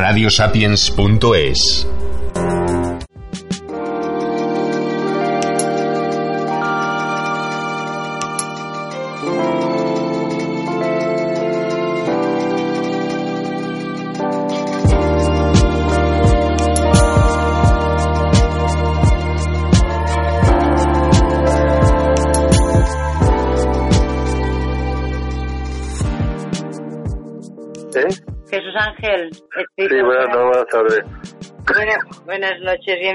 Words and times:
radiosapiens.es. 0.00 1.86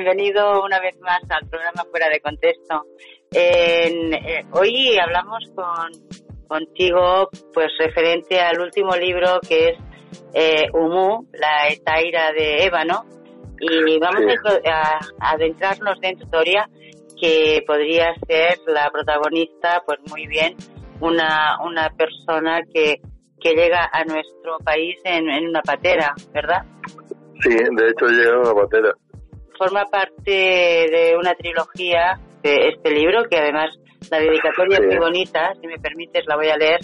bienvenido 0.06 0.62
una 0.64 0.80
vez 0.80 1.00
más 1.02 1.20
al 1.32 1.50
programa 1.50 1.84
Fuera 1.90 2.10
de 2.10 2.20
Contexto. 2.20 2.84
Eh, 3.32 4.46
hoy 4.52 5.00
hablamos 5.00 5.52
con 5.56 5.92
contigo 6.48 7.28
pues 7.52 7.72
referente 7.80 8.40
al 8.40 8.60
último 8.60 8.96
libro 8.96 9.40
que 9.40 9.70
es 9.70 9.78
eh, 10.36 10.68
Humu, 10.74 11.26
la 11.34 11.70
etaira 11.70 12.32
de 12.34 12.66
ébano 12.66 13.04
y 13.60 13.98
vamos 13.98 14.22
a, 14.72 15.00
adentrarnos 15.22 16.00
dentro 16.00 16.20
de 16.20 16.26
historia 16.26 16.70
que 17.20 17.64
podría 17.66 18.14
ser 18.28 18.60
la 18.68 18.92
protagonista 18.92 19.82
pues 19.88 19.98
muy 20.12 20.28
bien 20.28 20.56
una, 21.02 21.58
una 21.66 21.90
persona 21.90 22.62
que 22.72 23.02
que 23.42 23.56
llega 23.56 23.90
a 23.92 24.04
nuestro 24.06 24.58
país 24.64 24.98
en, 25.04 25.50
una 25.50 25.62
patera, 25.62 26.14
¿verdad? 26.32 26.64
Sí, 27.42 27.50
de 27.50 27.90
hecho 27.90 28.08
llega 28.08 28.34
en 28.34 28.40
una 28.40 28.54
patera. 28.54 28.94
Forma 29.58 29.86
parte 29.86 30.32
de 30.32 31.16
una 31.18 31.34
trilogía 31.34 32.20
de 32.44 32.70
este 32.70 32.92
libro, 32.92 33.24
que 33.30 33.38
además 33.38 33.70
la 34.12 34.20
dedicatoria 34.20 34.78
es 34.80 34.86
muy 34.86 34.98
bonita, 34.98 35.54
si 35.60 35.68
me 35.68 35.78
permites 35.78 36.26
la 36.28 36.36
voy 36.36 36.50
a 36.50 36.58
leer, 36.58 36.80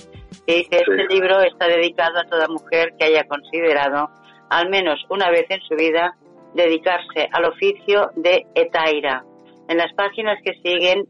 que 0.48 0.56
dice, 0.56 0.78
este 0.78 1.14
libro 1.14 1.42
está 1.42 1.68
dedicado 1.68 2.20
a 2.20 2.24
toda 2.24 2.48
mujer 2.48 2.94
que 2.98 3.06
haya 3.06 3.24
considerado, 3.26 4.10
al 4.50 4.70
menos 4.70 5.00
una 5.10 5.30
vez 5.30 5.46
en 5.50 5.62
su 5.62 5.76
vida, 5.76 6.16
dedicarse 6.54 7.28
al 7.32 7.46
oficio 7.46 8.10
de 8.16 8.46
etaira. 8.56 9.24
En 9.68 9.78
las 9.78 9.94
páginas 9.94 10.40
que 10.44 10.54
siguen, 10.64 11.06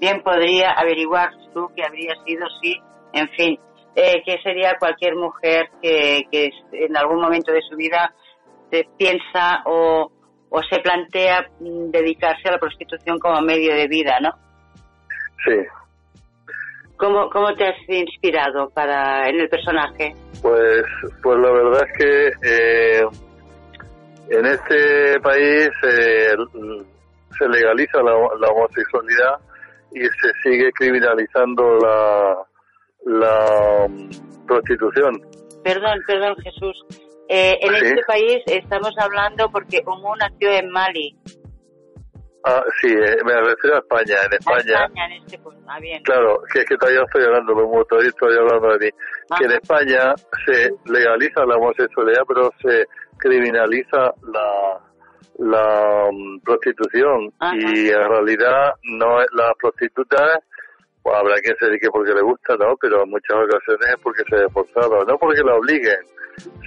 bien 0.00 0.22
podría 0.22 0.72
averiguar 0.72 1.30
tú 1.54 1.68
que 1.74 1.84
habría 1.84 2.14
sido 2.26 2.46
sí, 2.60 2.76
en 3.12 3.28
fin, 3.30 3.58
eh, 3.94 4.22
que 4.24 4.38
sería 4.42 4.76
cualquier 4.78 5.16
mujer 5.16 5.70
que, 5.82 6.22
que, 6.30 6.50
en 6.72 6.96
algún 6.96 7.20
momento 7.20 7.52
de 7.52 7.62
su 7.62 7.76
vida 7.76 8.14
se 8.70 8.86
piensa 8.96 9.62
o, 9.64 10.12
o 10.50 10.62
se 10.62 10.80
plantea 10.80 11.46
mm, 11.60 11.90
dedicarse 11.90 12.48
a 12.48 12.52
la 12.52 12.58
prostitución 12.58 13.18
como 13.18 13.40
medio 13.42 13.74
de 13.74 13.86
vida, 13.86 14.18
¿no? 14.20 14.30
Sí. 15.44 15.56
¿Cómo, 16.96 17.30
cómo 17.30 17.54
te 17.54 17.66
has 17.66 17.88
inspirado 17.88 18.70
para 18.70 19.28
en 19.28 19.40
el 19.40 19.48
personaje? 19.48 20.14
Pues, 20.42 20.84
pues 21.22 21.38
la 21.38 21.50
verdad 21.52 21.86
es 21.86 21.98
que 21.98 22.26
eh, 22.42 23.02
en 24.30 24.46
este 24.46 25.20
país 25.20 25.70
eh, 25.84 26.34
se 27.38 27.48
legaliza 27.48 28.02
la, 28.02 28.12
la 28.40 28.48
homosexualidad 28.50 29.38
y 29.92 30.00
se 30.00 30.32
sigue 30.42 30.70
criminalizando 30.72 31.78
la, 31.78 32.36
la 33.06 33.88
mm, 33.88 34.46
prostitución. 34.46 35.20
Perdón, 35.62 35.98
perdón 36.06 36.36
Jesús. 36.42 37.07
Eh, 37.28 37.58
en 37.60 37.74
este 37.74 38.02
país 38.06 38.42
estamos 38.46 38.94
hablando 38.98 39.50
porque 39.50 39.82
Humo 39.86 40.16
nació 40.16 40.50
en 40.50 40.70
Mali. 40.70 41.14
Ah, 42.44 42.64
sí, 42.80 42.88
eh, 42.88 43.16
me 43.24 43.34
refiero 43.34 43.76
a 43.76 43.78
España. 43.80 44.16
En 44.24 44.32
España. 44.32 44.84
España 44.84 45.06
en 45.06 45.12
este 45.24 45.38
punto. 45.38 45.60
Ah, 45.68 45.78
bien. 45.78 46.02
Claro, 46.04 46.40
que 46.50 46.60
es 46.60 46.64
que 46.64 46.76
todavía 46.76 47.02
estoy 47.02 47.24
hablando 47.24 47.54
de 47.54 47.62
Humo, 47.62 47.84
todavía 47.84 48.08
estoy 48.08 48.36
hablando 48.36 48.78
de 48.78 48.86
mí. 48.86 48.90
Que 49.38 49.44
en 49.44 49.52
España 49.52 50.14
se 50.46 50.70
legaliza 50.90 51.44
la 51.44 51.56
homosexualidad, 51.56 52.22
pero 52.26 52.50
se 52.62 52.86
criminaliza 53.18 54.14
la, 54.32 54.80
la 55.38 56.08
mm, 56.10 56.40
prostitución. 56.40 57.30
Y 57.54 57.88
en 57.90 58.08
realidad 58.08 58.72
no 58.84 59.18
las 59.18 59.52
prostitutas 59.60 60.38
pues 61.02 61.16
habrá 61.16 61.34
que 61.36 61.54
se 61.58 61.66
dedique 61.66 61.88
porque 61.90 62.12
le 62.12 62.22
gusta, 62.22 62.56
¿no? 62.56 62.76
Pero 62.80 63.04
en 63.04 63.10
muchas 63.10 63.36
ocasiones 63.36 63.88
es 63.88 64.02
porque 64.02 64.22
se 64.28 64.36
ve 64.36 64.48
forzado, 64.50 65.04
no 65.04 65.18
porque 65.18 65.42
la 65.42 65.54
obliguen, 65.56 66.00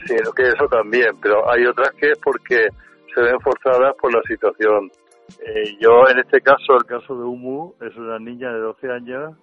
sino 0.05 0.31
que 0.31 0.43
eso 0.43 0.67
también, 0.69 1.11
pero 1.21 1.49
hay 1.49 1.65
otras 1.65 1.91
que 1.91 2.11
es 2.11 2.19
porque 2.19 2.67
se 3.13 3.21
ven 3.21 3.39
forzadas 3.41 3.95
por 3.99 4.13
la 4.13 4.21
situación. 4.23 4.89
Eh, 5.45 5.77
yo, 5.79 6.07
en 6.09 6.19
este 6.19 6.41
caso, 6.41 6.75
el 6.77 6.85
caso 6.85 7.15
de 7.15 7.23
Umu, 7.23 7.73
es 7.81 7.95
una 7.95 8.19
niña 8.19 8.51
de 8.51 8.59
12 8.59 8.91
años 8.91 9.37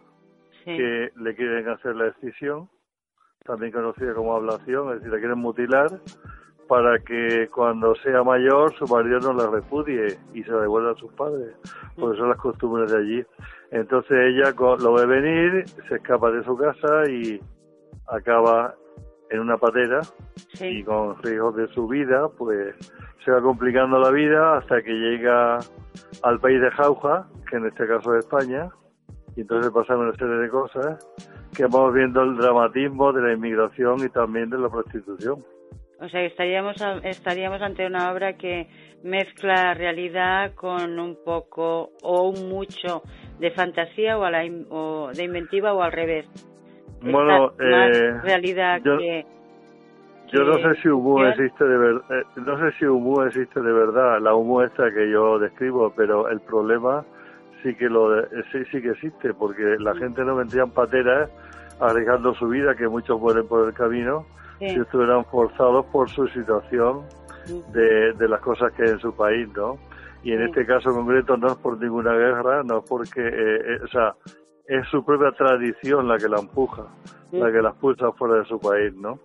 que 0.64 1.08
le 1.16 1.34
quieren 1.34 1.66
hacer 1.70 1.96
la 1.96 2.04
decisión, 2.06 2.68
también 3.44 3.72
conocida 3.72 4.12
como 4.12 4.36
ablación, 4.36 4.88
es 4.88 4.96
decir, 4.96 5.12
la 5.12 5.18
quieren 5.18 5.38
mutilar 5.38 5.88
para 6.68 6.98
que 6.98 7.48
cuando 7.52 7.94
sea 7.96 8.22
mayor 8.22 8.74
su 8.74 8.86
marido 8.86 9.18
no 9.20 9.32
la 9.32 9.50
repudie 9.50 10.18
y 10.34 10.42
se 10.44 10.50
la 10.50 10.60
devuelva 10.60 10.92
a 10.92 10.96
sus 10.96 11.12
padres, 11.14 11.56
porque 11.96 12.18
son 12.18 12.28
las 12.28 12.38
costumbres 12.38 12.92
de 12.92 12.98
allí. 12.98 13.24
Entonces 13.70 14.12
ella 14.12 14.54
lo 14.58 14.92
ve 14.92 15.06
venir, 15.06 15.64
se 15.88 15.96
escapa 15.96 16.30
de 16.30 16.44
su 16.44 16.56
casa 16.56 17.10
y 17.10 17.40
acaba 18.06 18.74
en 19.30 19.40
una 19.40 19.56
patera 19.56 20.00
y 20.60 20.82
con 20.84 21.20
riesgos 21.22 21.56
de 21.56 21.68
su 21.68 21.88
vida, 21.88 22.28
pues 22.36 22.74
se 23.24 23.30
va 23.30 23.40
complicando 23.40 23.98
la 23.98 24.10
vida 24.10 24.58
hasta 24.58 24.82
que 24.82 24.92
llega 24.92 25.58
al 26.22 26.40
país 26.40 26.60
de 26.60 26.70
Jauja, 26.70 27.26
que 27.50 27.56
en 27.56 27.66
este 27.66 27.86
caso 27.86 28.14
es 28.14 28.24
España, 28.24 28.70
y 29.36 29.42
entonces 29.42 29.70
pasan 29.70 29.98
una 29.98 30.14
serie 30.14 30.36
de 30.36 30.48
cosas 30.48 31.06
que 31.54 31.64
vamos 31.64 31.94
viendo 31.94 32.22
el 32.22 32.36
dramatismo 32.36 33.12
de 33.12 33.22
la 33.22 33.32
inmigración 33.32 33.98
y 34.04 34.08
también 34.08 34.50
de 34.50 34.58
la 34.58 34.68
prostitución. 34.68 35.44
O 36.00 36.08
sea, 36.08 36.22
estaríamos, 36.22 36.76
estaríamos 37.02 37.60
ante 37.60 37.84
una 37.86 38.12
obra 38.12 38.34
que 38.34 38.68
mezcla 39.02 39.74
realidad 39.74 40.54
con 40.54 40.98
un 40.98 41.16
poco 41.24 41.90
o 42.02 42.28
un 42.30 42.48
mucho 42.48 43.02
de 43.38 43.50
fantasía 43.50 44.18
o, 44.18 44.24
a 44.24 44.30
la, 44.30 44.44
o 44.70 45.10
de 45.12 45.24
inventiva 45.24 45.72
o 45.72 45.82
al 45.82 45.92
revés. 45.92 46.26
Bueno, 47.00 47.52
eh, 47.60 48.20
realidad 48.22 48.80
yo, 48.84 48.98
que, 48.98 49.24
Yo 50.32 50.44
no 50.44 50.54
sé 50.54 50.80
si 50.82 50.88
humo 50.88 51.24
existe 51.24 51.64
de 51.64 51.78
verdad, 51.78 52.02
eh, 52.10 52.24
no 52.44 52.58
sé 52.58 52.76
si 52.78 52.84
existe 53.26 53.60
de 53.60 53.72
verdad, 53.72 54.20
la 54.20 54.34
humo 54.34 54.62
esta 54.62 54.90
que 54.92 55.10
yo 55.10 55.38
describo, 55.38 55.92
pero 55.96 56.28
el 56.28 56.40
problema 56.40 57.04
sí 57.62 57.74
que 57.74 57.88
lo 57.88 58.22
sí, 58.52 58.64
sí 58.70 58.82
que 58.82 58.90
existe, 58.90 59.32
porque 59.34 59.76
la 59.78 59.94
gente 59.96 60.24
no 60.24 60.36
vendría 60.36 60.62
en 60.62 60.70
pateras 60.70 61.30
arriesgando 61.80 62.34
su 62.34 62.48
vida, 62.48 62.74
que 62.74 62.88
muchos 62.88 63.20
mueren 63.20 63.46
por 63.46 63.66
el 63.66 63.74
camino, 63.74 64.26
si 64.58 64.66
estuvieran 64.66 65.24
forzados 65.26 65.86
por 65.86 66.08
su 66.10 66.26
situación 66.28 67.02
de, 67.72 68.12
de 68.12 68.28
las 68.28 68.40
cosas 68.40 68.72
que 68.72 68.82
hay 68.82 68.90
en 68.90 69.00
su 69.00 69.14
país, 69.14 69.48
¿no? 69.56 69.78
Y 70.22 70.32
en 70.32 70.42
este 70.42 70.66
caso 70.66 70.92
concreto 70.92 71.36
no 71.36 71.48
es 71.48 71.56
por 71.56 71.78
ninguna 71.80 72.12
guerra, 72.12 72.62
no 72.64 72.78
es 72.78 72.84
porque, 72.88 73.20
eh, 73.20 73.56
eh, 73.56 73.78
o 73.84 73.88
sea, 73.88 74.14
es 74.66 74.86
su 74.88 75.04
propia 75.04 75.30
tradición 75.32 76.08
la 76.08 76.18
que 76.18 76.28
la 76.28 76.40
empuja, 76.40 76.86
la 77.32 77.52
que 77.52 77.62
la 77.62 77.70
expulsa 77.70 78.12
fuera 78.12 78.36
de 78.36 78.44
su 78.44 78.58
país, 78.58 78.94
¿no? 78.94 79.18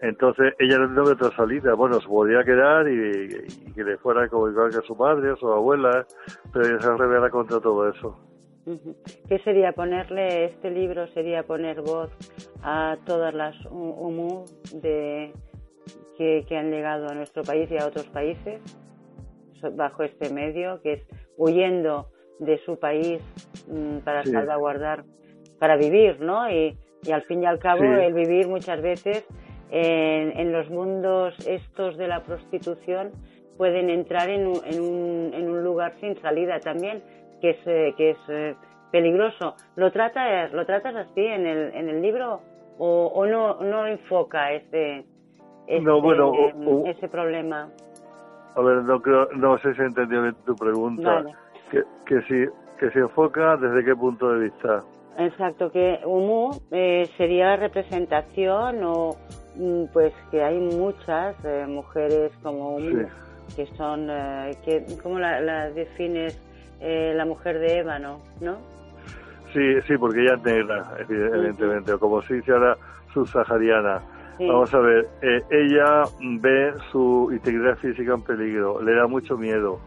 Entonces 0.00 0.52
ella 0.58 0.78
no 0.78 0.88
tiene 0.88 1.10
otra 1.12 1.34
salida. 1.36 1.74
Bueno, 1.74 2.00
se 2.00 2.06
podría 2.06 2.44
quedar 2.44 2.86
y, 2.88 3.72
que 3.74 3.84
le 3.84 3.96
fuera 3.98 4.28
como 4.28 4.48
igual 4.48 4.70
que 4.70 4.86
su 4.86 4.96
padre 4.96 5.32
o 5.32 5.36
su 5.36 5.50
abuela, 5.50 6.06
pero 6.52 6.66
ella 6.66 6.80
se 6.80 6.96
revela 6.96 7.30
contra 7.30 7.60
todo 7.60 7.88
eso. 7.88 8.18
¿Qué 9.28 9.38
sería 9.44 9.72
ponerle 9.72 10.46
este 10.46 10.70
libro? 10.70 11.06
Sería 11.08 11.44
poner 11.44 11.82
voz 11.82 12.10
a 12.62 12.96
todas 13.06 13.32
las 13.32 13.54
humu 13.70 14.44
de 14.74 15.32
que, 16.18 16.44
han 16.56 16.72
llegado 16.72 17.08
a 17.08 17.14
nuestro 17.14 17.44
país 17.44 17.70
y 17.70 17.78
a 17.78 17.86
otros 17.86 18.06
países 18.06 18.60
bajo 19.74 20.02
este 20.02 20.30
medio, 20.30 20.80
que 20.82 20.94
es 20.94 21.02
huyendo 21.36 22.08
de 22.40 22.58
su 22.64 22.78
país 22.78 23.20
mm, 23.68 23.98
para 23.98 24.24
salvaguardar, 24.24 25.04
para 25.60 25.76
vivir, 25.76 26.20
¿no? 26.20 26.50
Y, 26.50 26.76
y, 27.04 27.10
al 27.12 27.22
fin 27.22 27.42
y 27.42 27.46
al 27.46 27.60
cabo 27.60 27.84
el 27.84 28.14
vivir 28.14 28.48
muchas 28.48 28.82
veces 28.82 29.24
en, 29.70 30.38
en, 30.38 30.52
los 30.52 30.68
mundos 30.70 31.34
estos 31.46 31.96
de 31.96 32.08
la 32.08 32.24
prostitución 32.24 33.12
pueden 33.56 33.90
entrar 33.90 34.28
en 34.28 34.46
un, 34.46 34.60
en 34.64 34.80
un, 34.80 35.34
en 35.34 35.50
un 35.50 35.62
lugar 35.62 35.94
sin 36.00 36.20
salida 36.20 36.60
también 36.60 37.02
que 37.46 37.50
es, 37.50 37.66
eh, 37.66 37.94
que 37.96 38.10
es 38.10 38.18
eh, 38.28 38.54
peligroso. 38.90 39.54
¿Lo, 39.76 39.92
trata, 39.92 40.48
¿Lo 40.48 40.66
tratas 40.66 40.94
así 40.96 41.20
en 41.20 41.46
el, 41.46 41.74
en 41.74 41.88
el 41.88 42.02
libro 42.02 42.40
o, 42.78 43.06
o 43.06 43.26
no, 43.26 43.60
no 43.60 43.86
enfoca 43.86 44.52
ese, 44.52 45.04
ese, 45.66 45.90
bueno, 45.90 46.32
ese 46.86 47.08
problema? 47.08 47.68
A 48.54 48.60
ver, 48.62 48.76
no, 48.78 49.00
creo, 49.00 49.28
no 49.36 49.58
sé 49.58 49.74
si 49.74 49.82
he 49.82 49.84
entendido 49.84 50.22
bien 50.22 50.36
tu 50.44 50.56
pregunta. 50.56 51.24
Que, 51.70 51.82
que, 52.06 52.22
si, 52.22 52.46
que 52.78 52.90
se 52.90 53.00
enfoca 53.00 53.56
desde 53.56 53.84
qué 53.84 53.94
punto 53.94 54.32
de 54.32 54.44
vista. 54.44 54.82
Exacto, 55.18 55.70
que 55.70 56.00
Humu 56.04 56.50
eh, 56.70 57.08
sería 57.16 57.56
representación 57.56 58.84
o, 58.84 59.16
mm, 59.56 59.84
pues 59.92 60.12
que 60.30 60.42
hay 60.42 60.58
muchas 60.58 61.34
eh, 61.44 61.64
mujeres 61.66 62.32
como 62.42 62.78
que 63.56 63.66
son, 63.76 64.08
eh, 64.10 64.52
que, 64.64 64.84
¿cómo 65.02 65.18
la, 65.18 65.70
defines? 65.70 66.38
Eh, 66.80 67.12
la 67.16 67.24
mujer 67.24 67.58
de 67.58 67.78
ébano, 67.78 68.20
¿no? 68.40 68.58
Sí, 69.52 69.80
sí, 69.86 69.96
porque 69.96 70.20
ella 70.22 70.34
es 70.34 70.42
negra, 70.42 70.96
evidentemente, 70.98 71.92
o 71.92 71.98
como 71.98 72.20
si 72.22 72.34
hiciera 72.34 72.76
subsahariana. 73.14 74.02
Vamos 74.38 74.74
a 74.74 74.78
ver, 74.80 75.08
ella 75.50 76.02
ve 76.20 76.74
su 76.92 77.30
integridad 77.32 77.78
física 77.78 78.12
en 78.12 78.22
peligro, 78.22 78.82
le 78.82 78.94
da 78.94 79.06
mucho 79.06 79.38
miedo, 79.38 79.80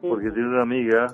porque 0.00 0.30
tiene 0.30 0.48
una 0.48 0.62
amiga 0.62 1.06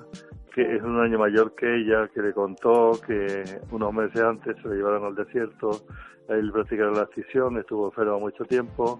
que 0.55 0.75
es 0.77 0.81
un 0.81 0.97
año 0.99 1.19
mayor 1.19 1.53
que 1.53 1.81
ella, 1.81 2.07
que 2.13 2.21
le 2.21 2.31
contó 2.31 2.93
que 3.05 3.43
unos 3.71 3.93
meses 3.93 4.21
antes 4.21 4.55
se 4.61 4.67
lo 4.69 4.73
llevaron 4.73 5.03
al 5.03 5.15
desierto, 5.15 5.81
él 6.29 6.49
practicaron 6.51 6.93
la 6.93 7.03
escisión, 7.03 7.57
estuvo 7.57 7.87
enfermo 7.87 8.21
mucho 8.21 8.45
tiempo, 8.45 8.99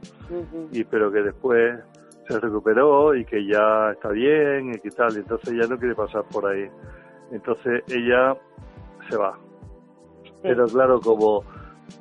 y 0.74 0.84
pero 0.84 1.10
que 1.10 1.22
después 1.22 1.80
se 2.28 2.40
recuperó 2.40 3.16
y 3.16 3.26
que 3.26 3.46
ya 3.46 3.92
está 3.92 4.10
bien 4.10 4.74
y 4.74 4.80
que 4.80 4.90
tal, 4.92 5.16
entonces 5.16 5.54
ella 5.54 5.68
no 5.68 5.78
quiere 5.78 5.96
pasar 5.96 6.24
por 6.32 6.46
ahí. 6.46 6.70
Entonces 7.32 7.84
ella 7.88 8.36
se 9.10 9.18
va. 9.18 9.38
Pero 10.42 10.66
claro, 10.68 11.00
como 11.00 11.44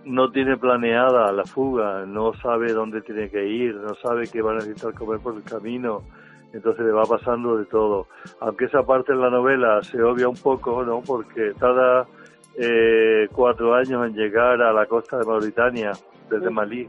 no 0.05 0.31
tiene 0.31 0.57
planeada 0.57 1.33
la 1.33 1.45
fuga, 1.45 2.05
no 2.07 2.33
sabe 2.35 2.73
dónde 2.73 3.01
tiene 3.03 3.31
que 3.31 3.47
ir, 3.47 3.77
no 3.77 3.95
sabe 3.95 4.29
qué 4.31 4.43
va 4.43 4.53
a 4.53 4.55
necesitar 4.57 4.95
comer 4.95 5.21
por 5.21 5.37
el 5.37 5.43
camino, 5.43 6.03
entonces 6.53 6.85
le 6.85 6.93
va 6.93 7.05
pasando 7.05 7.57
de 7.57 7.67
todo. 7.67 8.07
Aunque 8.41 8.67
esa 8.67 8.83
parte 8.83 9.13
en 9.13 9.21
la 9.21 9.31
novela 9.31 9.83
se 9.83 10.03
obvia 10.03 10.29
un 10.29 10.37
poco, 10.37 10.85
¿no? 10.85 11.03
Porque 11.03 11.53
tarda 11.59 12.07
eh, 12.57 13.29
cuatro 13.33 13.75
años 13.75 14.07
en 14.07 14.15
llegar 14.15 14.61
a 14.63 14.73
la 14.73 14.87
costa 14.87 15.19
de 15.19 15.25
Mauritania, 15.25 15.93
desde 16.31 16.51
Malí. 16.51 16.89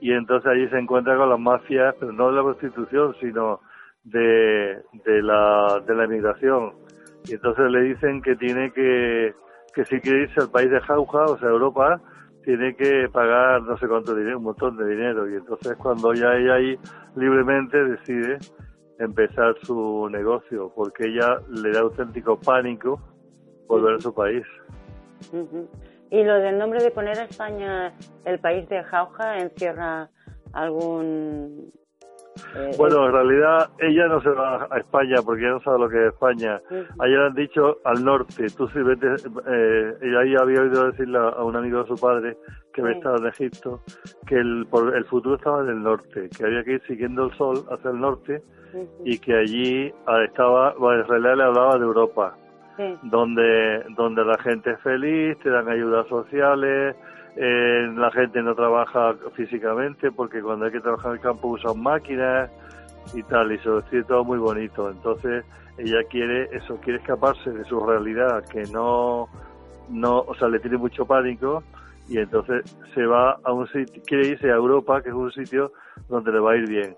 Y 0.00 0.12
entonces 0.12 0.50
allí 0.50 0.68
se 0.68 0.78
encuentra 0.78 1.16
con 1.16 1.28
las 1.28 1.38
mafias, 1.38 1.94
pero 2.00 2.12
no 2.12 2.28
de 2.28 2.36
la 2.36 2.42
prostitución, 2.42 3.14
sino 3.20 3.60
de, 4.04 4.82
de, 5.04 5.22
la, 5.22 5.82
de 5.86 5.94
la 5.94 6.04
emigración. 6.04 6.72
Y 7.26 7.34
entonces 7.34 7.70
le 7.70 7.82
dicen 7.82 8.22
que 8.22 8.34
tiene 8.36 8.72
que, 8.72 9.34
que 9.74 9.84
si 9.84 10.00
quiere 10.00 10.22
irse 10.22 10.40
al 10.40 10.50
país 10.50 10.70
de 10.70 10.80
Jauja, 10.80 11.24
o 11.24 11.38
sea, 11.38 11.48
Europa, 11.48 12.00
tiene 12.44 12.74
que 12.74 13.08
pagar 13.12 13.62
no 13.62 13.76
sé 13.76 13.86
cuánto 13.86 14.14
dinero, 14.14 14.38
un 14.38 14.44
montón 14.44 14.76
de 14.76 14.88
dinero. 14.88 15.28
Y 15.28 15.34
entonces 15.34 15.76
cuando 15.76 16.14
ya 16.14 16.34
ella 16.34 16.54
ahí 16.54 16.78
libremente 17.16 17.76
decide 17.84 18.38
empezar 18.98 19.54
su 19.62 20.08
negocio, 20.10 20.72
porque 20.74 21.06
ella 21.06 21.38
le 21.50 21.72
da 21.72 21.80
auténtico 21.80 22.38
pánico 22.38 23.00
volver 23.66 23.94
a 23.94 24.00
su 24.00 24.14
país. 24.14 24.44
¿Y 26.10 26.24
lo 26.24 26.34
del 26.34 26.58
nombre 26.58 26.82
de 26.82 26.90
poner 26.90 27.18
a 27.18 27.24
España 27.24 27.92
el 28.24 28.38
país 28.40 28.68
de 28.68 28.82
Jauja 28.82 29.38
encierra 29.38 30.08
algún 30.52 31.72
eh, 32.54 32.70
bueno, 32.78 33.06
en 33.06 33.12
realidad 33.12 33.70
ella 33.78 34.06
no 34.06 34.20
se 34.22 34.30
va 34.30 34.66
a 34.70 34.78
España 34.78 35.16
porque 35.24 35.42
ella 35.42 35.52
no 35.52 35.62
sabe 35.62 35.78
lo 35.78 35.88
que 35.88 36.06
es 36.06 36.12
España. 36.12 36.60
Ayer 37.00 37.18
han 37.18 37.34
dicho 37.34 37.78
al 37.84 38.04
norte. 38.04 38.46
Tú 38.56 38.68
si 38.68 38.80
vete, 38.80 39.06
eh, 39.06 39.94
ella 40.00 40.20
ahí 40.20 40.34
había 40.40 40.62
oído 40.62 40.90
decirle 40.90 41.18
a 41.18 41.42
un 41.42 41.56
amigo 41.56 41.82
de 41.82 41.88
su 41.88 41.96
padre 41.96 42.36
que 42.72 42.80
había 42.82 42.94
estado 42.94 43.16
en 43.16 43.26
Egipto 43.26 43.80
que 44.26 44.36
el, 44.36 44.66
el 44.94 45.04
futuro 45.06 45.36
estaba 45.36 45.62
en 45.62 45.68
el 45.68 45.82
norte, 45.82 46.28
que 46.36 46.44
había 46.44 46.62
que 46.62 46.74
ir 46.74 46.82
siguiendo 46.86 47.26
el 47.26 47.36
sol 47.36 47.64
hacia 47.70 47.90
el 47.90 48.00
norte 48.00 48.42
y 49.04 49.18
que 49.18 49.34
allí 49.34 49.92
ah, 50.06 50.22
estaba, 50.24 50.74
bueno, 50.74 51.02
en 51.02 51.08
realidad 51.08 51.36
le 51.36 51.42
hablaba 51.42 51.78
de 51.78 51.84
Europa, 51.84 52.36
donde, 53.02 53.84
donde 53.96 54.24
la 54.24 54.38
gente 54.38 54.70
es 54.70 54.80
feliz, 54.80 55.38
te 55.38 55.50
dan 55.50 55.68
ayudas 55.68 56.06
sociales, 56.08 56.96
eh, 57.36 57.92
la 57.94 58.10
gente 58.10 58.42
no 58.42 58.54
trabaja 58.54 59.14
físicamente 59.34 60.10
porque 60.10 60.42
cuando 60.42 60.66
hay 60.66 60.72
que 60.72 60.80
trabajar 60.80 61.12
en 61.12 61.16
el 61.16 61.22
campo 61.22 61.48
usan 61.48 61.80
máquinas 61.80 62.50
y 63.14 63.22
tal, 63.24 63.52
y 63.52 63.58
se 63.58 63.68
lo 63.68 63.82
todo 64.06 64.24
muy 64.24 64.38
bonito. 64.38 64.90
Entonces 64.90 65.44
ella 65.78 66.02
quiere 66.10 66.48
eso, 66.56 66.76
quiere 66.76 66.98
escaparse 66.98 67.50
de 67.50 67.64
su 67.64 67.80
realidad, 67.80 68.44
que 68.50 68.62
no, 68.72 69.28
no, 69.88 70.20
o 70.20 70.34
sea, 70.34 70.48
le 70.48 70.58
tiene 70.58 70.76
mucho 70.76 71.04
pánico 71.06 71.62
y 72.08 72.18
entonces 72.18 72.64
se 72.94 73.06
va 73.06 73.38
a 73.44 73.52
un 73.52 73.66
sitio, 73.68 74.02
quiere 74.06 74.28
irse 74.28 74.50
a 74.50 74.56
Europa, 74.56 75.00
que 75.02 75.10
es 75.10 75.14
un 75.14 75.30
sitio 75.32 75.72
donde 76.08 76.32
le 76.32 76.40
va 76.40 76.52
a 76.52 76.56
ir 76.56 76.68
bien. 76.68 76.96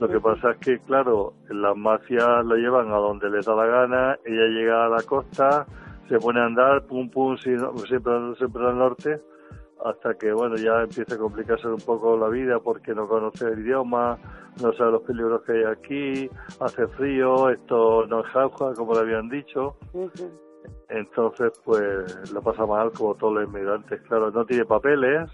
Lo 0.00 0.08
que 0.08 0.20
pasa 0.20 0.52
es 0.52 0.58
que, 0.58 0.78
claro, 0.80 1.34
las 1.48 1.76
mafias 1.76 2.44
lo 2.44 2.56
llevan 2.56 2.92
a 2.92 2.96
donde 2.96 3.30
les 3.30 3.46
da 3.46 3.54
la 3.54 3.66
gana, 3.66 4.18
ella 4.24 4.46
llega 4.46 4.86
a 4.86 4.88
la 4.88 5.02
costa, 5.02 5.66
se 6.08 6.18
pone 6.18 6.40
a 6.40 6.46
andar, 6.46 6.86
pum, 6.86 7.10
pum, 7.10 7.36
siempre, 7.36 7.86
siempre 8.36 8.66
al 8.66 8.78
norte, 8.78 9.20
hasta 9.84 10.14
que 10.14 10.32
bueno 10.32 10.56
ya 10.56 10.82
empieza 10.82 11.14
a 11.14 11.18
complicarse 11.18 11.68
un 11.68 11.80
poco 11.80 12.16
la 12.16 12.28
vida 12.28 12.58
porque 12.60 12.94
no 12.94 13.06
conoce 13.08 13.46
el 13.46 13.60
idioma, 13.60 14.18
no 14.62 14.72
sabe 14.72 14.92
los 14.92 15.02
peligros 15.02 15.42
que 15.42 15.52
hay 15.52 15.64
aquí, 15.64 16.30
hace 16.60 16.86
frío, 16.88 17.50
esto 17.50 18.06
no 18.06 18.20
es 18.20 18.26
jauja 18.26 18.72
como 18.74 18.94
le 18.94 19.00
habían 19.00 19.28
dicho. 19.28 19.76
Entonces, 20.88 21.52
pues 21.64 22.32
lo 22.32 22.42
pasa 22.42 22.66
mal 22.66 22.90
como 22.92 23.14
todos 23.14 23.34
los 23.34 23.48
inmigrantes. 23.48 24.00
Claro, 24.02 24.30
no 24.30 24.44
tiene 24.44 24.64
papeles. 24.64 25.30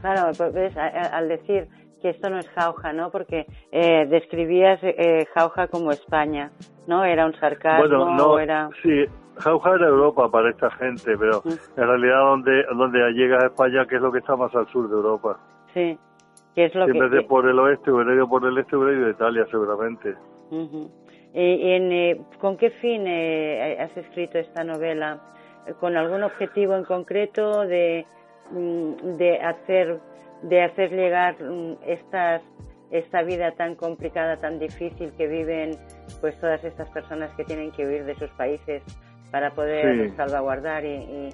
Claro, 0.00 0.32
pues 0.52 0.76
al 0.76 1.28
decir 1.28 1.68
que 2.00 2.10
esto 2.10 2.30
no 2.30 2.38
es 2.38 2.48
jauja, 2.50 2.92
¿no? 2.92 3.10
Porque 3.10 3.46
eh, 3.72 4.06
describías 4.06 4.78
eh, 4.82 5.26
jauja 5.34 5.68
como 5.68 5.90
España, 5.90 6.50
¿no? 6.86 7.04
Era 7.04 7.26
un 7.26 7.34
sarcasmo. 7.34 7.88
Bueno, 7.88 8.14
no, 8.14 8.38
era... 8.38 8.68
sí, 8.82 9.04
Jauja 9.38 9.74
era 9.74 9.86
Europa 9.86 10.30
para 10.30 10.50
esta 10.50 10.70
gente, 10.72 11.16
pero 11.16 11.42
en 11.44 11.86
realidad 11.86 12.18
donde 12.18 12.64
donde 12.76 12.98
llega 13.12 13.38
a 13.38 13.46
España, 13.46 13.86
que 13.86 13.96
es 13.96 14.02
lo 14.02 14.10
que 14.10 14.18
está 14.18 14.36
más 14.36 14.54
al 14.54 14.66
sur 14.68 14.88
de 14.88 14.96
Europa. 14.96 15.38
Sí, 15.74 15.98
que 16.54 16.64
es 16.64 16.74
lo 16.74 16.86
que... 16.86 16.92
En 16.92 16.98
vez 16.98 17.10
de 17.10 17.22
por 17.22 17.48
el 17.48 17.58
oeste, 17.58 17.90
hubiera 17.90 18.14
ido 18.14 18.28
por 18.28 18.44
el 18.44 18.58
este, 18.58 18.76
hubiera 18.76 18.96
ido 18.96 19.06
de 19.06 19.12
Italia 19.12 19.46
seguramente. 19.50 20.14
en, 21.34 21.92
eh, 21.92 22.20
¿Con 22.40 22.56
qué 22.56 22.70
fin 22.70 23.04
eh, 23.06 23.78
has 23.80 23.96
escrito 23.96 24.38
esta 24.38 24.64
novela? 24.64 25.20
¿Con 25.78 25.96
algún 25.96 26.22
objetivo 26.22 26.74
en 26.74 26.84
concreto 26.84 27.60
de, 27.66 28.06
mm, 28.50 29.16
de 29.18 29.38
hacer 29.40 30.00
de 30.42 30.62
hacer 30.62 30.90
llegar 30.90 31.42
mm, 31.42 31.76
estas 31.86 32.42
esta 32.90 33.22
vida 33.22 33.52
tan 33.52 33.74
complicada, 33.74 34.38
tan 34.38 34.58
difícil 34.58 35.12
que 35.16 35.26
viven 35.26 35.72
pues 36.22 36.38
todas 36.40 36.64
estas 36.64 36.88
personas 36.88 37.30
que 37.36 37.44
tienen 37.44 37.70
que 37.72 37.86
huir 37.86 38.04
de 38.04 38.14
sus 38.14 38.30
países 38.30 38.82
para 39.30 39.50
poder 39.50 40.10
salvaguardar 40.16 40.86
y, 40.86 41.28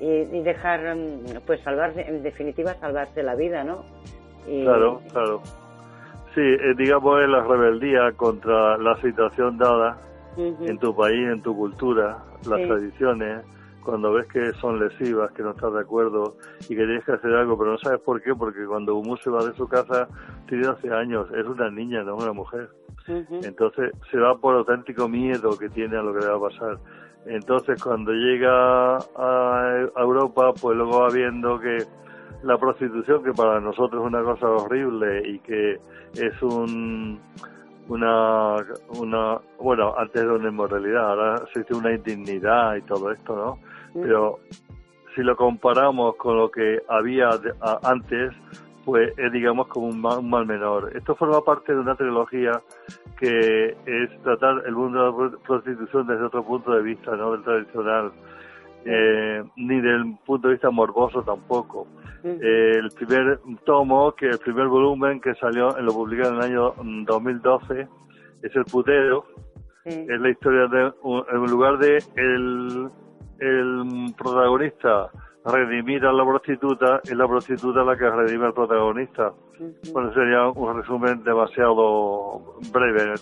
y, 0.00 0.42
dejar, 0.42 0.94
mm, 0.94 1.40
pues 1.46 1.62
salvarse, 1.62 2.02
en 2.02 2.22
definitiva, 2.22 2.74
salvarse 2.74 3.22
la 3.22 3.34
vida, 3.34 3.64
¿no? 3.64 3.84
claro, 4.44 5.00
claro. 5.12 5.42
Sí, 6.34 6.40
eh, 6.40 6.74
digamos 6.76 7.22
es 7.22 7.28
la 7.28 7.42
rebeldía 7.42 8.12
contra 8.16 8.76
la 8.78 8.94
situación 9.00 9.58
dada 9.58 9.98
en 10.36 10.78
tu 10.78 10.94
país, 10.94 11.26
en 11.32 11.42
tu 11.42 11.56
cultura, 11.56 12.18
las 12.48 12.60
tradiciones, 12.66 13.44
cuando 13.88 14.12
ves 14.12 14.26
que 14.26 14.52
son 14.60 14.78
lesivas, 14.78 15.32
que 15.32 15.42
no 15.42 15.52
estás 15.52 15.72
de 15.72 15.80
acuerdo 15.80 16.36
y 16.64 16.76
que 16.76 16.84
tienes 16.84 17.02
que 17.06 17.12
hacer 17.12 17.32
algo, 17.32 17.56
pero 17.56 17.70
no 17.70 17.78
sabes 17.78 17.98
por 18.00 18.20
qué, 18.20 18.34
porque 18.34 18.66
cuando 18.66 18.94
Humu 18.96 19.16
se 19.16 19.30
va 19.30 19.42
de 19.42 19.54
su 19.54 19.66
casa, 19.66 20.06
tiene 20.46 20.66
12 20.66 20.92
años, 20.92 21.26
es 21.34 21.46
una 21.46 21.70
niña, 21.70 22.02
no 22.02 22.16
una 22.16 22.34
mujer. 22.34 22.68
Entonces 23.06 23.92
se 24.10 24.18
va 24.18 24.36
por 24.36 24.56
auténtico 24.56 25.08
miedo 25.08 25.56
que 25.56 25.70
tiene 25.70 25.96
a 25.96 26.02
lo 26.02 26.12
que 26.12 26.20
le 26.20 26.26
va 26.26 26.36
a 26.36 26.50
pasar. 26.50 26.78
Entonces, 27.24 27.82
cuando 27.82 28.12
llega 28.12 28.98
a, 28.98 29.88
Europa, 29.96 30.52
pues 30.60 30.76
luego 30.76 31.00
va 31.00 31.08
viendo 31.08 31.58
que 31.58 31.78
la 32.42 32.58
prostitución, 32.58 33.24
que 33.24 33.32
para 33.32 33.58
nosotros 33.58 34.02
es 34.02 34.06
una 34.06 34.22
cosa 34.22 34.50
horrible 34.50 35.26
y 35.26 35.38
que 35.38 35.78
es 36.12 36.42
un, 36.42 37.18
una, 37.88 38.56
una, 39.00 39.38
bueno, 39.58 39.94
antes 39.96 40.20
era 40.20 40.34
una 40.34 40.50
inmoralidad, 40.50 41.10
ahora 41.10 41.42
existe 41.46 41.74
una 41.74 41.94
indignidad 41.94 42.76
y 42.76 42.82
todo 42.82 43.10
esto, 43.10 43.34
¿no? 43.34 43.77
Pero 43.94 44.38
si 45.14 45.22
lo 45.22 45.36
comparamos 45.36 46.16
con 46.16 46.36
lo 46.36 46.50
que 46.50 46.80
había 46.88 47.30
antes, 47.82 48.32
pues 48.84 49.12
es 49.18 49.32
digamos 49.32 49.68
como 49.68 49.88
un 49.88 50.00
mal, 50.00 50.46
menor. 50.46 50.90
Esto 50.96 51.14
forma 51.14 51.40
parte 51.42 51.74
de 51.74 51.80
una 51.80 51.94
trilogía 51.96 52.62
que 53.18 53.76
es 53.84 54.22
tratar 54.22 54.62
el 54.66 54.74
mundo 54.74 55.12
de 55.12 55.30
la 55.30 55.38
prostitución 55.38 56.06
desde 56.06 56.24
otro 56.24 56.44
punto 56.44 56.72
de 56.72 56.82
vista, 56.82 57.16
no 57.16 57.32
del 57.32 57.42
tradicional, 57.42 58.12
eh, 58.84 59.42
ni 59.56 59.80
del 59.80 60.16
punto 60.24 60.48
de 60.48 60.54
vista 60.54 60.70
morboso 60.70 61.22
tampoco. 61.22 61.86
el 62.22 62.88
primer 62.96 63.40
tomo, 63.64 64.12
que 64.12 64.26
el 64.26 64.38
primer 64.38 64.66
volumen 64.68 65.20
que 65.20 65.34
salió, 65.34 65.70
lo 65.80 65.92
publicado 65.92 66.34
en 66.34 66.36
el 66.36 66.42
año 66.42 66.74
2012, 67.06 67.88
es 68.42 68.56
El 68.56 68.64
putero. 68.64 69.24
Es 69.84 70.20
la 70.20 70.30
historia 70.30 70.66
de, 70.66 70.92
en 71.32 71.50
lugar 71.50 71.78
de 71.78 71.96
el, 72.16 72.90
el 73.38 74.14
protagonista 74.16 75.10
redimir 75.44 76.04
a 76.04 76.12
la 76.12 76.24
prostituta 76.24 77.00
y 77.04 77.14
la 77.14 77.26
prostituta 77.26 77.82
la 77.82 77.96
que 77.96 78.10
redime 78.10 78.46
al 78.46 78.54
protagonista. 78.54 79.32
Bueno, 79.92 80.12
sería 80.12 80.48
un 80.48 80.76
resumen 80.76 81.22
demasiado 81.24 82.58
breve. 82.72 83.14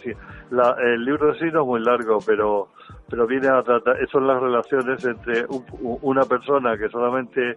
la, 0.50 0.76
el 0.82 1.04
libro 1.04 1.32
en 1.32 1.38
sí 1.38 1.46
no 1.52 1.62
es 1.62 1.66
muy 1.66 1.80
largo, 1.80 2.18
pero 2.26 2.68
pero 3.08 3.26
viene 3.26 3.48
a 3.48 3.62
tratar, 3.62 3.96
son 4.10 4.26
las 4.26 4.40
relaciones 4.42 5.04
entre 5.04 5.46
una 5.80 6.24
persona 6.24 6.76
que 6.76 6.88
solamente 6.88 7.56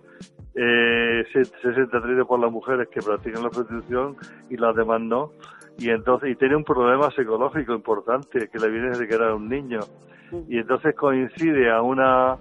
eh, 0.54 1.24
se, 1.34 1.46
se 1.46 1.74
siente 1.74 1.98
atraído 1.98 2.28
por 2.28 2.40
las 2.40 2.52
mujeres 2.52 2.88
que 2.90 3.02
practican 3.02 3.44
la 3.44 3.50
prostitución 3.50 4.16
y 4.50 4.58
las 4.58 4.76
demás 4.76 5.02
no, 5.02 5.32
y 5.80 5.90
entonces 5.90 6.30
y 6.30 6.36
tiene 6.36 6.56
un 6.56 6.64
problema 6.64 7.10
psicológico 7.10 7.74
importante 7.74 8.48
que 8.48 8.60
le 8.60 8.70
viene 8.70 8.90
desde 8.90 9.08
que 9.08 9.16
era 9.16 9.34
un 9.34 9.50
niño 9.50 9.80
y 10.48 10.58
entonces 10.60 10.96
coincide 10.96 11.72
a 11.72 11.82
una 11.82 12.38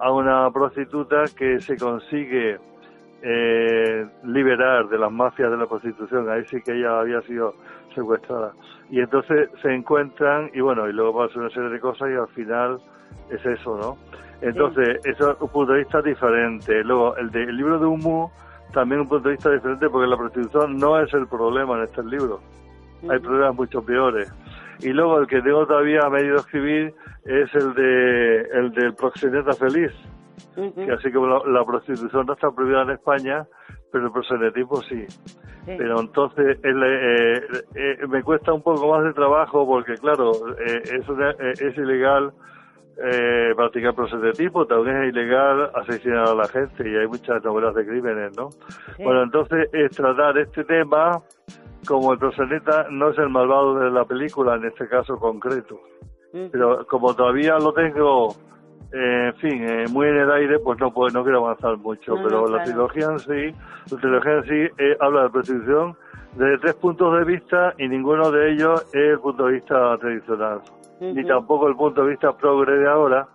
a 0.00 0.12
una 0.12 0.50
prostituta 0.50 1.24
que 1.36 1.60
se 1.60 1.76
consigue 1.76 2.58
eh, 3.22 4.06
liberar 4.24 4.88
de 4.88 4.98
las 4.98 5.10
mafias 5.10 5.50
de 5.50 5.56
la 5.56 5.66
prostitución. 5.66 6.30
Ahí 6.30 6.44
sí 6.46 6.60
que 6.62 6.72
ella 6.72 7.00
había 7.00 7.20
sido 7.22 7.54
secuestrada. 7.94 8.52
Y 8.90 9.00
entonces 9.00 9.50
se 9.60 9.74
encuentran 9.74 10.50
y 10.54 10.60
bueno, 10.60 10.88
y 10.88 10.92
luego 10.92 11.18
pasa 11.18 11.40
una 11.40 11.50
serie 11.50 11.68
de 11.70 11.80
cosas 11.80 12.10
y 12.10 12.14
al 12.14 12.28
final 12.28 12.80
es 13.30 13.44
eso, 13.44 13.76
¿no? 13.76 13.98
Entonces, 14.40 15.00
eso 15.04 15.32
es 15.32 15.40
un 15.40 15.48
punto 15.48 15.72
de 15.72 15.80
vista 15.80 16.00
diferente. 16.00 16.84
Luego, 16.84 17.16
el, 17.16 17.30
de, 17.30 17.42
el 17.42 17.56
libro 17.56 17.78
de 17.78 17.86
Humu, 17.86 18.28
también 18.72 19.00
un 19.00 19.08
punto 19.08 19.28
de 19.28 19.34
vista 19.34 19.50
diferente 19.50 19.88
porque 19.90 20.06
la 20.06 20.16
prostitución 20.16 20.78
no 20.78 21.00
es 21.00 21.12
el 21.12 21.26
problema 21.26 21.76
en 21.78 21.84
este 21.84 22.04
libro. 22.04 22.40
Hay 23.08 23.18
problemas 23.18 23.56
mucho 23.56 23.82
peores. 23.82 24.32
Y 24.80 24.90
luego 24.90 25.18
el 25.18 25.26
que 25.26 25.40
tengo 25.42 25.66
todavía 25.66 26.00
a 26.04 26.10
medio 26.10 26.34
de 26.34 26.40
escribir 26.40 26.94
es 27.24 27.54
el 27.54 27.74
de 27.74 28.40
el 28.52 28.72
del 28.72 28.94
proxeneta 28.94 29.52
feliz, 29.52 29.92
que 30.54 30.92
así 30.92 31.12
como 31.12 31.26
la, 31.44 31.64
prostitución 31.64 32.26
no 32.26 32.34
está 32.34 32.50
prohibida 32.50 32.82
en 32.82 32.90
España, 32.90 33.46
pero 33.92 34.06
el 34.06 34.12
proxenetismo 34.12 34.82
sí. 34.82 35.04
Pero 35.66 36.00
entonces 36.00 36.58
eh, 36.64 37.40
eh, 37.74 38.06
me 38.08 38.22
cuesta 38.22 38.54
un 38.54 38.62
poco 38.62 38.88
más 38.88 39.04
de 39.04 39.12
trabajo 39.12 39.66
porque, 39.66 39.94
claro, 39.94 40.32
eh, 40.58 40.82
es, 40.84 41.60
es 41.60 41.76
ilegal 41.76 42.32
eh, 43.00 43.52
practicar 43.54 43.94
proxenetismo, 43.94 44.66
también 44.66 45.04
es 45.04 45.12
ilegal 45.12 45.70
asesinar 45.74 46.30
a 46.30 46.34
la 46.34 46.48
gente 46.48 46.88
y 46.88 46.96
hay 46.96 47.06
muchas 47.06 47.44
novelas 47.44 47.72
de 47.76 47.86
crímenes, 47.86 48.36
¿no? 48.36 48.48
Bueno, 48.98 49.22
entonces 49.22 49.68
es 49.72 49.92
tratar 49.96 50.36
este 50.36 50.64
tema 50.64 51.12
como 51.86 52.12
el 52.12 52.18
proxeneta 52.18 52.86
no 52.90 53.10
es 53.10 53.18
el 53.18 53.28
malvado 53.28 53.78
de 53.78 53.90
la 53.90 54.04
película 54.04 54.56
en 54.56 54.64
este 54.64 54.88
caso 54.88 55.16
concreto. 55.16 55.80
Pero 56.32 56.86
como 56.86 57.14
todavía 57.14 57.58
lo 57.58 57.72
tengo, 57.72 58.34
eh, 58.92 59.32
en 59.32 59.34
fin, 59.36 59.64
eh, 59.64 59.84
muy 59.90 60.08
en 60.08 60.16
el 60.16 60.30
aire, 60.30 60.58
pues 60.58 60.78
no 60.78 60.92
puedo, 60.92 61.10
no 61.10 61.22
quiero 61.22 61.44
avanzar 61.44 61.76
mucho. 61.78 62.14
pero 62.22 62.46
la 62.48 62.64
trilogía 62.64 63.06
en 63.06 63.18
sí, 63.18 63.54
la 63.90 63.98
trilogía 63.98 64.32
en 64.32 64.44
sí 64.44 64.74
eh, 64.78 64.96
habla 65.00 65.24
de 65.24 65.30
prostitución 65.30 65.96
desde 66.36 66.58
tres 66.58 66.74
puntos 66.74 67.18
de 67.18 67.24
vista 67.24 67.74
y 67.78 67.88
ninguno 67.88 68.30
de 68.30 68.52
ellos 68.52 68.82
es 68.94 69.12
el 69.12 69.18
punto 69.18 69.46
de 69.46 69.54
vista 69.54 69.96
tradicional, 69.98 70.60
ni 71.00 71.24
tampoco 71.24 71.68
el 71.68 71.76
punto 71.76 72.02
de 72.02 72.10
vista 72.10 72.36
progre 72.36 72.76
de 72.76 72.88
ahora, 72.88 73.26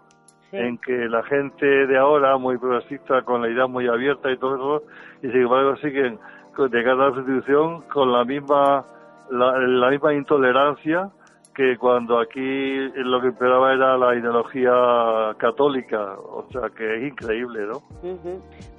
en 0.51 0.77
que 0.77 1.09
la 1.09 1.23
gente 1.23 1.65
de 1.65 1.97
ahora, 1.97 2.37
muy 2.37 2.57
progresista, 2.57 3.23
con 3.23 3.41
la 3.41 3.49
idea 3.49 3.65
muy 3.65 3.87
abierta 3.87 4.31
y 4.31 4.37
todo 4.37 4.55
eso, 4.55 4.85
y 5.23 5.31
sin 5.31 5.41
embargo 5.41 5.75
siguen 5.77 6.19
de 6.57 6.83
cara 6.83 6.93
a 6.93 7.07
la 7.07 7.11
prostitución 7.11 7.81
con 7.93 8.11
la 8.11 8.23
misma 8.23 8.85
la, 9.29 9.89
misma 9.89 10.13
intolerancia 10.13 11.09
que 11.55 11.77
cuando 11.77 12.19
aquí 12.19 12.89
lo 12.95 13.21
que 13.21 13.29
esperaba 13.29 13.73
era 13.73 13.97
la 13.97 14.15
ideología 14.15 15.35
católica, 15.37 16.15
o 16.17 16.47
sea 16.51 16.69
que 16.75 16.97
es 16.97 17.11
increíble, 17.11 17.67
¿no? 17.67 17.81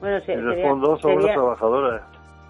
Bueno, 0.01 0.19
en 0.27 0.49
el 0.49 0.63
fondo 0.63 0.97
son 0.99 1.23
las 1.23 1.35
trabajadoras. 1.35 2.03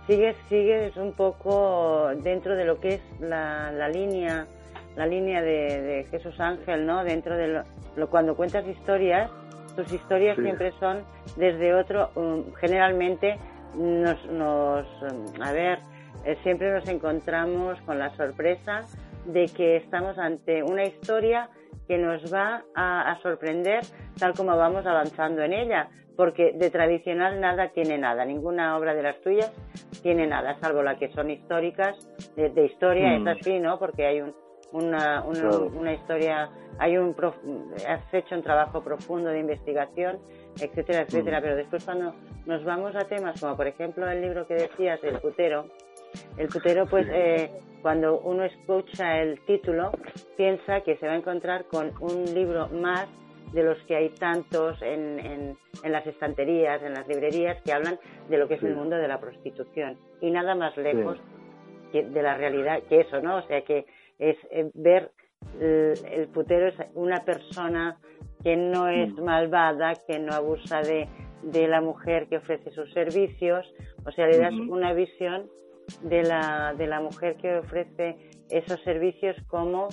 Sigues, 0.07 0.37
sigues 0.49 0.97
un 0.97 1.13
poco 1.13 2.09
dentro 2.23 2.55
de 2.57 2.65
lo 2.65 2.81
que 2.81 2.89
es 2.89 3.21
la, 3.21 3.71
la 3.73 3.89
línea 3.89 4.47
la 4.97 5.07
línea 5.07 5.43
de, 5.43 6.07
Jesús 6.11 6.39
Ángel, 6.41 6.87
¿no? 6.87 7.05
Dentro 7.05 7.37
de 7.37 7.63
lo, 7.97 8.07
cuando 8.09 8.37
cuentas 8.37 8.67
historias, 8.67 9.31
tus 9.77 9.93
historias 9.93 10.37
siempre 10.37 10.73
son 10.79 11.03
desde 11.37 11.75
otro, 11.75 12.11
um, 12.15 12.45
generalmente 12.55 13.39
nos, 13.77 14.25
nos 14.27 14.87
a 15.41 15.53
ver, 15.53 15.79
eh, 16.25 16.37
siempre 16.43 16.73
nos 16.73 16.89
encontramos 16.89 17.81
con 17.83 17.99
la 17.99 18.15
sorpresa 18.17 18.85
de 19.27 19.47
que 19.47 19.77
estamos 19.77 20.19
ante 20.19 20.63
una 20.63 20.85
historia 20.85 21.49
que 21.87 21.99
nos 21.99 22.33
va 22.33 22.65
a, 22.75 23.19
sorprender 23.23 23.81
tal 24.19 24.35
como 24.35 24.57
vamos 24.57 24.87
avanzando 24.87 25.43
en 25.43 25.53
ella, 25.53 25.89
porque 26.17 26.53
de 26.53 26.71
tradicional 26.71 27.41
nada 27.41 27.71
tiene 27.71 27.99
nada, 27.99 28.25
ninguna 28.25 28.77
obra 28.77 28.95
de 28.95 29.03
las 29.03 29.21
tuyas 29.21 29.53
tiene 30.03 30.27
nada, 30.27 30.57
salvo 30.61 30.83
la 30.83 30.97
que 30.97 31.11
son 31.13 31.31
históricas, 31.31 31.97
de, 32.37 32.65
historia, 32.65 33.15
es 33.17 33.23
mm. 33.23 33.29
así, 33.29 33.59
¿no? 33.59 33.79
Porque 33.79 34.07
hay 34.07 34.23
una, 34.73 35.25
una, 35.25 35.93
historia, 35.95 36.51
hay 36.79 36.97
un 36.97 37.15
has 37.89 38.15
hecho 38.15 38.35
un 38.35 38.43
trabajo 38.43 38.83
profundo 38.83 39.31
de 39.31 39.41
investigación, 39.41 40.19
etcétera, 40.61 41.03
etcétera, 41.03 41.41
mm. 41.41 41.43
pero 41.43 41.57
después 41.57 41.85
cuando 41.85 42.15
nos 42.47 42.65
vamos 42.65 42.95
a 42.97 43.05
temas 43.05 43.41
como 43.41 43.57
por 43.57 43.67
ejemplo 43.67 44.09
el 44.09 44.21
libro 44.21 44.47
que 44.47 44.55
decías, 44.55 45.01
El 45.03 45.19
putero, 45.19 45.67
el 46.37 46.49
putero 46.49 46.87
pues 46.87 47.07
eh, 47.11 47.51
cuando 47.83 48.21
uno 48.21 48.45
escucha 48.45 49.21
el 49.21 49.41
título 49.47 49.93
piensa 50.37 50.81
que 50.83 50.97
se 50.97 51.07
va 51.07 51.13
a 51.13 51.17
encontrar 51.17 51.65
con 51.67 51.93
un 52.01 52.25
libro 52.35 52.69
más 52.69 53.09
de 53.53 53.63
los 53.63 53.79
que 53.85 53.95
hay 53.95 54.09
tantos 54.11 54.81
en, 54.83 55.21
en, 55.21 55.93
las 55.93 56.05
estanterías, 56.07 56.83
en 56.83 56.95
las 56.95 57.07
librerías, 57.07 57.63
que 57.63 57.73
hablan 57.73 58.01
de 58.29 58.37
lo 58.37 58.49
que 58.49 58.55
es 58.55 58.63
el 58.65 58.75
mundo 58.75 58.97
de 58.97 59.07
la 59.07 59.21
prostitución. 59.21 59.97
Y 60.21 60.33
nada 60.33 60.57
más 60.57 60.77
lejos 60.77 61.19
de 61.93 62.23
la 62.23 62.37
realidad 62.37 62.83
que 62.89 63.03
eso, 63.03 63.21
¿no? 63.21 63.37
O 63.37 63.43
sea 63.43 63.63
que 63.63 63.87
es 64.19 64.37
eh, 64.51 64.71
ver 64.75 65.13
el, 65.61 66.29
putero 66.33 66.69
es 66.69 66.75
una 66.95 67.25
persona 67.25 67.99
que 68.45 68.57
no 68.57 68.89
es 68.89 69.13
mm. 69.15 69.25
malvada, 69.25 69.95
que 70.07 70.19
no 70.19 70.35
abusa 70.35 70.83
de, 70.83 71.09
de 71.43 71.67
la 71.67 71.81
mujer 71.81 72.29
que 72.29 72.37
ofrece 72.37 72.71
sus 72.71 72.93
servicios, 72.93 73.67
o 74.07 74.13
sea, 74.13 74.27
le 74.27 74.39
das 74.39 74.53
una 74.53 74.93
visión 74.93 75.51
de 76.03 76.23
la, 76.23 76.75
de 76.77 76.87
la 76.87 77.01
mujer 77.01 77.37
que 77.37 77.57
ofrece 77.57 78.17
esos 78.51 78.81
servicios 78.83 79.37
como, 79.49 79.89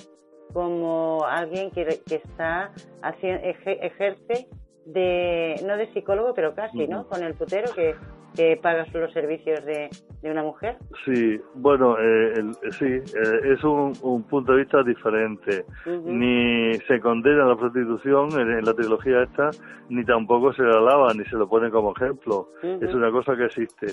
como 0.52 1.24
alguien 1.26 1.70
que, 1.70 2.00
que 2.06 2.16
está 2.16 2.72
haciendo, 3.02 3.42
ejerce 3.44 4.48
de, 4.84 5.56
no 5.66 5.76
de 5.76 5.92
psicólogo, 5.92 6.34
pero 6.34 6.54
casi, 6.54 6.86
¿no? 6.86 7.08
Con 7.08 7.22
el 7.22 7.34
putero 7.34 7.72
que, 7.74 7.94
que 8.34 8.56
pagas 8.56 8.92
los 8.92 9.12
servicios 9.12 9.64
de, 9.64 9.88
de 10.22 10.30
una 10.30 10.42
mujer? 10.42 10.78
Sí, 11.04 11.40
bueno, 11.54 11.96
eh, 11.98 12.52
sí, 12.78 12.86
eh, 12.86 13.52
es 13.52 13.62
un, 13.64 13.92
un, 14.02 14.22
punto 14.22 14.52
de 14.52 14.58
vista 14.58 14.82
diferente. 14.84 15.64
Ni 16.04 16.74
se 16.86 17.00
condena 17.00 17.44
la 17.44 17.56
prostitución 17.56 18.30
en, 18.38 18.64
la 18.64 18.72
trilogía 18.72 19.24
esta, 19.24 19.50
ni 19.88 20.04
tampoco 20.04 20.52
se 20.52 20.62
la 20.62 20.78
alaba, 20.78 21.12
ni 21.12 21.24
se 21.24 21.36
lo 21.36 21.48
pone 21.48 21.70
como 21.70 21.92
ejemplo. 21.96 22.48
Es 22.62 22.94
una 22.94 23.10
cosa 23.10 23.34
que 23.36 23.46
existe. 23.46 23.88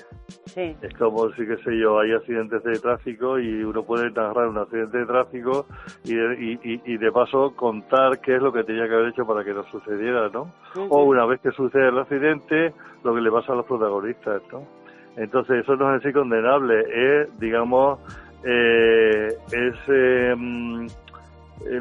Sí. 0.46 0.76
Es 0.82 0.94
como 1.00 1.32
si, 1.32 1.48
qué 1.48 1.58
sé 1.58 1.78
yo, 1.80 2.00
hay 2.00 2.12
accidentes 2.12 2.64
de 2.64 2.74
tráfico 2.80 3.40
y 3.40 3.64
uno 3.64 3.84
puede 3.84 4.12
narrar 4.12 4.50
un 4.50 4.60
accidente 4.60 5.00
de 5.00 5.06
tráfico 5.08 5.66
y 6.04 6.14
de, 6.14 6.60
y, 6.86 6.98
de 6.98 7.12
paso 7.12 7.56
contar 7.56 8.22
qué 8.22 8.36
es 8.36 8.42
lo 8.42 8.54
que 8.54 8.64
tenía 8.64 8.88
que 8.88 8.94
haber 8.94 9.10
hecho 9.10 9.26
para 9.26 9.44
que 9.44 9.54
no 9.54 9.64
sucediera, 9.72 10.30
¿no? 10.30 10.54
O 10.90 11.06
una 11.06 11.26
vez 11.26 11.42
que 11.42 11.52
sucede 11.52 11.90
el 11.90 11.98
accidente, 11.98 12.72
lo 13.04 13.16
que 13.16 13.22
le 13.22 13.32
pasa 13.32 13.54
a 13.54 13.56
los 13.56 13.66
protagonistas, 13.66 14.44
¿no? 14.52 14.79
Entonces 15.20 15.64
eso 15.64 15.76
no 15.76 15.94
es 15.94 16.02
así 16.02 16.14
condenable, 16.14 16.80
es, 16.80 17.40
digamos, 17.40 18.00
eh, 18.46 19.28
es 19.52 19.76
em, 19.90 20.88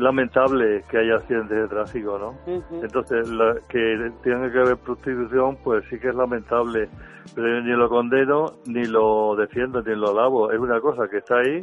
lamentable 0.00 0.82
que 0.90 0.98
haya 0.98 1.16
accidentes 1.16 1.56
de 1.56 1.68
tráfico, 1.68 2.18
¿no? 2.18 2.34
Entonces, 2.82 3.28
que 3.68 4.10
tenga 4.24 4.50
que 4.50 4.58
haber 4.58 4.76
prostitución, 4.78 5.56
pues 5.62 5.84
sí 5.88 6.00
que 6.00 6.08
es 6.08 6.16
lamentable, 6.16 6.88
pero 7.32 7.62
ni 7.62 7.70
lo 7.76 7.88
condeno, 7.88 8.54
ni 8.66 8.84
lo 8.86 9.36
defiendo, 9.36 9.82
ni 9.82 9.94
lo 9.94 10.10
alabo. 10.10 10.50
Es 10.50 10.58
una 10.58 10.80
cosa 10.80 11.06
que 11.08 11.18
está 11.18 11.38
ahí, 11.38 11.60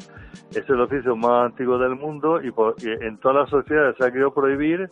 es 0.52 0.70
el 0.70 0.80
oficio 0.80 1.18
más 1.18 1.48
antiguo 1.48 1.78
del 1.78 1.98
mundo 1.98 2.42
y, 2.42 2.54
en 2.86 3.18
todas 3.18 3.38
las 3.38 3.50
sociedades 3.50 3.98
se 3.98 4.06
ha 4.06 4.12
querido 4.12 4.34
prohibir 4.34 4.90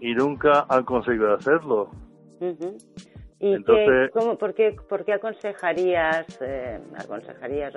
y 0.00 0.14
nunca 0.14 0.66
han 0.68 0.84
conseguido 0.84 1.32
hacerlo. 1.32 1.88
¿Y 3.38 3.52
Entonces, 3.54 4.10
cómo, 4.12 4.38
por, 4.38 4.54
qué, 4.54 4.76
por, 4.88 5.04
qué, 5.04 5.12
aconsejarías, 5.12 6.40
eh, 6.40 6.80
aconsejarías 6.98 7.74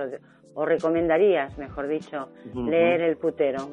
o, 0.54 0.66
recomendarías, 0.66 1.58
mejor 1.58 1.88
dicho, 1.88 2.30
leer 2.56 3.02
El 3.02 3.18
Putero? 3.18 3.70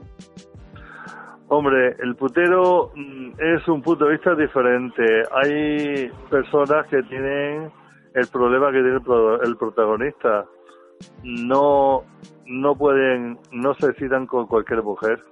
Hombre, 1.49 1.95
El 2.01 2.17
Putero 2.17 2.91
mm, 2.95 3.33
es 3.39 3.69
un 3.69 3.83
punto 3.83 4.07
de 4.07 4.13
vista 4.13 4.35
diferente. 4.35 5.23
Hay 5.31 6.11
personas 6.29 6.87
que 6.89 7.03
tienen 7.05 7.71
el 8.15 8.27
problema 8.33 8.73
que 8.73 8.83
tiene 8.83 9.01
el 9.45 9.57
protagonista. 9.57 10.45
No, 11.23 12.03
no 12.47 12.75
pueden, 12.75 13.39
no 13.53 13.75
se 13.75 13.93
citan 13.95 14.27
con 14.27 14.47
cualquier 14.47 14.83
mujer 14.83 15.23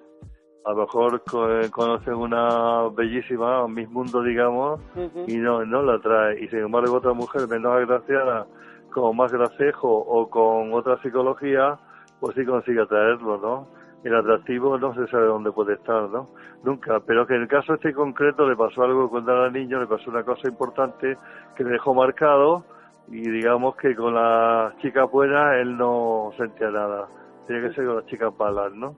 a 0.64 0.71
lo 0.71 0.76
mejor 0.76 1.23
conocen 1.71 2.14
una 2.14 2.88
bellísima, 2.88 3.66
Miss 3.68 3.88
Mundo, 3.90 4.23
digamos, 4.23 4.80
y 5.26 5.37
no, 5.37 5.64
no 5.64 5.83
la 5.83 5.99
trae. 5.99 6.42
Y 6.42 6.49
sin 6.49 6.61
embargo, 6.61 6.97
otra 6.97 7.12
mujer 7.12 7.47
menos 7.49 7.73
agraciada, 7.73 8.47
con 8.90 9.16
más 9.16 9.33
gracejo 9.33 9.88
o 9.88 10.30
con 10.30 10.73
otra 10.73 11.00
psicología, 11.02 11.78
pues 12.21 12.35
sí 12.35 12.44
consigue 12.44 12.87
traerlo, 12.87 13.38
¿no? 13.38 13.85
el 14.04 14.14
atractivo 14.14 14.78
no 14.78 14.94
se 14.94 15.06
sabe 15.09 15.26
dónde 15.26 15.50
puede 15.50 15.75
estar, 15.75 16.09
¿no? 16.11 16.28
Nunca, 16.62 17.00
pero 17.00 17.26
que 17.26 17.35
en 17.35 17.42
el 17.42 17.49
caso 17.49 17.75
este 17.75 17.92
concreto 17.94 18.49
le 18.49 18.54
pasó 18.54 18.83
algo 18.83 19.09
cuando 19.09 19.33
era 19.33 19.50
niño, 19.50 19.80
le 19.80 19.87
pasó 19.87 20.11
una 20.11 20.23
cosa 20.23 20.47
importante 20.47 21.16
que 21.56 21.64
le 21.64 21.71
dejó 21.71 21.94
marcado 21.94 22.64
y 23.09 23.21
digamos 23.30 23.76
que 23.76 23.94
con 23.94 24.14
las 24.14 24.76
chicas 24.78 25.11
buenas 25.11 25.56
él 25.56 25.76
no 25.76 26.33
sentía 26.37 26.71
nada, 26.71 27.09
tiene 27.47 27.68
que 27.68 27.75
ser 27.75 27.87
con 27.87 27.97
las 27.97 28.06
chicas 28.06 28.33
malas, 28.38 28.75
¿no? 28.75 28.94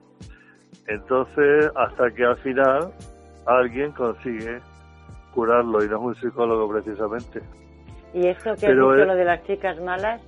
Entonces, 0.87 1.69
hasta 1.75 2.11
que 2.11 2.25
al 2.25 2.37
final 2.37 2.91
alguien 3.45 3.91
consigue 3.91 4.59
curarlo 5.33 5.83
y 5.83 5.87
no 5.87 5.95
es 5.95 6.01
un 6.01 6.15
psicólogo 6.15 6.69
precisamente. 6.69 7.41
Y 8.13 8.27
eso 8.27 8.43
que 8.43 8.49
has 8.49 8.73
dicho, 8.73 8.73
lo 8.73 9.15
de 9.15 9.25
las 9.25 9.43
chicas 9.43 9.79
malas, 9.81 10.21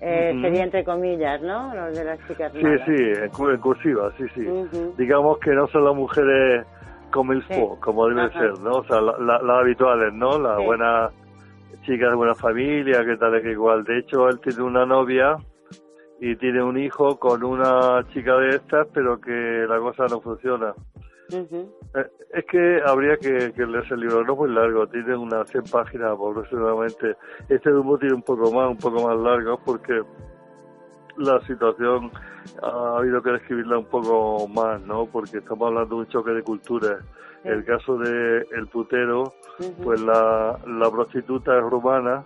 eh, 0.00 0.38
sería 0.40 0.64
entre 0.64 0.84
comillas, 0.84 1.40
¿no? 1.42 1.74
Lo 1.74 1.86
de 1.90 2.04
las 2.04 2.18
chicas 2.28 2.54
malas. 2.54 2.82
Sí, 2.86 2.96
sí, 2.96 3.12
en, 3.20 3.58
cursiva, 3.58 4.12
sí, 4.18 4.24
sí. 4.34 4.46
Digamos 4.98 5.38
que 5.38 5.50
no 5.52 5.66
son 5.68 5.84
las 5.84 5.94
mujeres 5.94 6.66
como 7.10 7.32
el 7.32 7.42
fo, 7.44 7.78
como 7.80 8.08
deben 8.08 8.30
ser, 8.32 8.58
¿no? 8.60 8.72
O 8.72 8.84
sea, 8.84 9.00
las 9.00 9.42
habituales, 9.42 10.12
¿no? 10.12 10.38
Las 10.38 10.62
buenas 10.62 11.12
chicas 11.82 12.10
de 12.10 12.16
buena 12.16 12.34
familia, 12.34 13.04
que 13.04 13.16
tal, 13.16 13.40
que 13.40 13.52
igual. 13.52 13.84
De 13.84 13.98
hecho, 13.98 14.28
él 14.28 14.38
tiene 14.40 14.62
una 14.62 14.84
novia 14.84 15.36
y 16.20 16.36
tiene 16.36 16.62
un 16.62 16.78
hijo 16.78 17.18
con 17.18 17.42
una 17.42 18.06
chica 18.12 18.36
de 18.36 18.56
estas, 18.56 18.86
pero 18.92 19.20
que 19.20 19.66
la 19.68 19.78
cosa 19.78 20.06
no 20.06 20.20
funciona. 20.20 20.74
Eh, 21.32 22.10
es 22.32 22.44
que 22.46 22.80
habría 22.84 23.16
que, 23.16 23.52
que, 23.52 23.66
leerse 23.66 23.94
el 23.94 24.00
libro, 24.00 24.24
no 24.24 24.32
es 24.32 24.38
muy 24.38 24.50
largo, 24.50 24.86
tiene 24.86 25.16
unas 25.16 25.48
100 25.50 25.64
páginas 25.64 26.12
aproximadamente. 26.12 27.16
Este 27.48 27.70
Dumbo 27.70 27.98
tiene 27.98 28.14
un 28.14 28.22
poco 28.22 28.52
más, 28.52 28.70
un 28.70 28.78
poco 28.78 29.06
más 29.06 29.18
largo, 29.18 29.58
porque 29.64 30.02
la 31.16 31.40
situación 31.46 32.10
ha 32.62 32.98
habido 32.98 33.22
que 33.22 33.30
describirla 33.30 33.78
un 33.78 33.86
poco 33.86 34.46
más, 34.48 34.80
¿no? 34.82 35.06
Porque 35.06 35.38
estamos 35.38 35.68
hablando 35.68 35.96
de 35.96 36.00
un 36.02 36.08
choque 36.08 36.32
de 36.32 36.42
culturas. 36.42 37.02
El 37.44 37.64
caso 37.64 37.98
de 37.98 38.46
el 38.52 38.66
putero, 38.68 39.34
pues 39.82 40.00
la, 40.00 40.58
la 40.66 40.90
prostituta 40.90 41.58
es 41.58 41.62
rumana, 41.62 42.24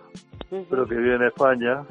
pero 0.69 0.87
que 0.87 0.95
vive 0.95 1.15
en 1.15 1.23
España, 1.23 1.83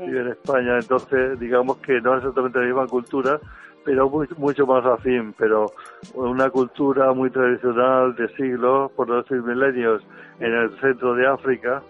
vive 0.00 0.20
en 0.20 0.28
España, 0.28 0.78
entonces 0.78 1.38
digamos 1.38 1.78
que 1.78 2.00
no 2.00 2.14
es 2.14 2.18
exactamente 2.18 2.58
la 2.58 2.66
misma 2.66 2.86
cultura, 2.86 3.40
pero 3.84 4.10
mucho 4.36 4.66
más 4.66 4.84
afín, 4.84 5.34
pero 5.38 5.66
una 6.14 6.50
cultura 6.50 7.12
muy 7.12 7.30
tradicional 7.30 8.14
de 8.14 8.28
siglos, 8.36 8.90
por 8.92 9.08
no 9.08 9.22
decir 9.22 9.42
milenios, 9.42 10.02
en 10.38 10.52
el 10.52 10.78
centro 10.80 11.14
de 11.14 11.26
África, 11.26 11.82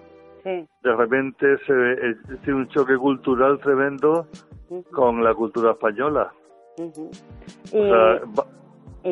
de 0.45 0.97
repente 0.97 1.59
se 1.67 1.73
ve, 1.73 2.17
tiene 2.45 2.61
un 2.61 2.69
choque 2.69 2.97
cultural 2.97 3.59
tremendo 3.61 4.27
con 4.93 5.23
la 5.23 5.35
cultura 5.35 5.73
española. 5.73 6.33
y, 6.79 7.11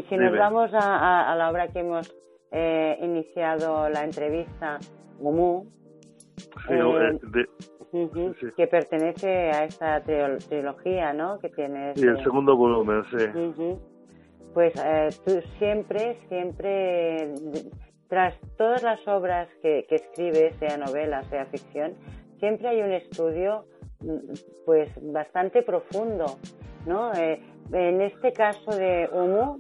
si 0.03 0.17
nos 0.17 0.39
vamos 0.39 0.71
a, 0.73 1.35
la 1.37 1.51
obra 1.51 1.69
que 1.69 1.81
hemos 1.81 2.15
eh, 2.53 2.97
iniciado 3.03 3.89
la 3.89 4.05
entrevista, 4.05 4.79
Mumu, 5.21 5.67
eh, 6.71 7.47
que 8.57 8.67
pertenece 8.67 9.51
a 9.51 9.65
esta 9.65 10.03
trilogía, 10.03 11.13
¿no? 11.13 11.39
Que 11.39 11.49
tienes. 11.49 12.01
Y 12.01 12.07
el 12.07 12.23
segundo 12.23 12.57
volumen, 12.57 13.03
sí. 13.11 13.79
Pues 14.55 14.73
eh, 14.77 15.09
tú 15.25 15.41
siempre, 15.59 16.19
siempre, 16.29 17.35
tras 18.09 18.35
todas 18.57 18.83
las 18.83 19.07
obras 19.07 19.49
que, 19.63 19.87
que 19.89 19.97
escribes, 19.97 20.57
sea 20.57 20.77
novela, 20.77 21.23
sea 21.25 21.47
ficción, 21.47 21.95
siempre 22.39 22.69
hay 22.69 22.83
un 22.83 22.93
estudio, 22.93 23.67
mm, 24.01 24.17
pues, 24.65 24.91
bastante 25.13 25.63
profundo, 25.63 26.39
¿no? 26.87 27.13
Eh, 27.15 27.41
en 27.73 28.01
este 28.01 28.33
caso 28.33 28.71
de 28.71 29.09
Humu, 29.13 29.59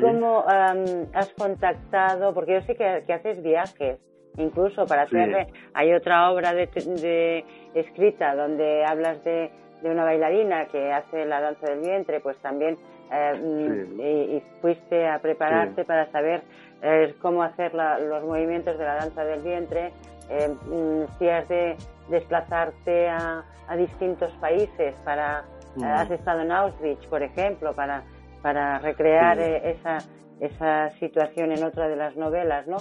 ¿cómo 0.00 0.44
has 0.48 1.32
contactado? 1.36 2.32
Porque 2.32 2.54
yo 2.54 2.60
sé 2.62 2.74
que 2.74 3.12
haces 3.12 3.42
viajes 3.42 4.00
incluso 4.36 4.86
para 4.86 5.02
hacer 5.02 5.48
hay 5.74 5.92
otra 5.92 6.30
obra 6.30 6.52
de, 6.54 7.44
escrita 7.74 8.34
donde 8.34 8.84
hablas 8.84 9.22
de, 9.24 9.50
una 9.82 10.04
bailarina 10.04 10.66
que 10.66 10.92
hace 10.92 11.26
la 11.26 11.40
danza 11.40 11.66
del 11.66 11.80
vientre 11.80 12.20
pues 12.20 12.36
también 12.38 12.78
eh, 13.12 13.34
mm, 13.34 14.00
y, 14.00 14.42
fuiste 14.62 15.06
a 15.06 15.18
prepararte 15.18 15.84
para 15.84 16.10
saber 16.10 16.42
eh, 16.82 17.14
cómo 17.20 17.42
hacer 17.42 17.74
los 17.74 18.24
movimientos 18.24 18.78
de 18.78 18.84
la 18.84 18.94
danza 18.94 19.24
del 19.24 19.42
vientre 19.42 19.92
eh, 20.30 20.48
mm, 20.48 21.18
si 21.18 21.28
has 21.28 21.46
de 21.48 21.76
desplazarte 22.08 23.08
a, 23.08 23.44
distintos 23.78 24.30
países 24.40 24.94
para 25.04 25.42
has 25.82 26.10
estado 26.10 26.42
en 26.42 26.52
Auschwitz 26.52 27.04
por 27.06 27.22
ejemplo 27.22 27.74
para 27.74 28.02
para 28.42 28.78
recrear 28.78 29.38
esa 29.38 29.98
esa 30.38 30.90
situación 30.98 31.50
en 31.50 31.64
otra 31.64 31.88
de 31.88 31.96
las 31.96 32.14
novelas 32.14 32.66
no 32.66 32.76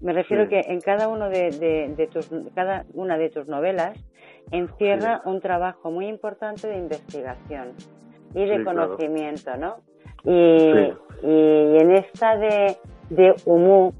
me 0.00 0.12
refiero 0.12 0.48
que 0.48 0.60
en 0.60 0.80
cada 0.80 1.08
uno 1.08 1.28
de, 1.28 2.08
tus, 2.12 2.30
cada 2.54 2.84
una 2.94 3.18
de 3.18 3.30
tus 3.30 3.48
novelas 3.48 3.98
encierra 4.50 5.22
un 5.24 5.40
trabajo 5.40 5.90
muy 5.90 6.06
importante 6.06 6.68
de 6.68 6.76
investigación 6.76 7.72
y 8.34 8.44
de 8.44 8.64
conocimiento, 8.64 9.56
¿no? 9.56 9.76
Y, 10.24 10.92
en 11.22 11.90
esta 11.92 12.36
de, 12.36 12.76
de 13.10 13.34
Humu, 13.44 13.92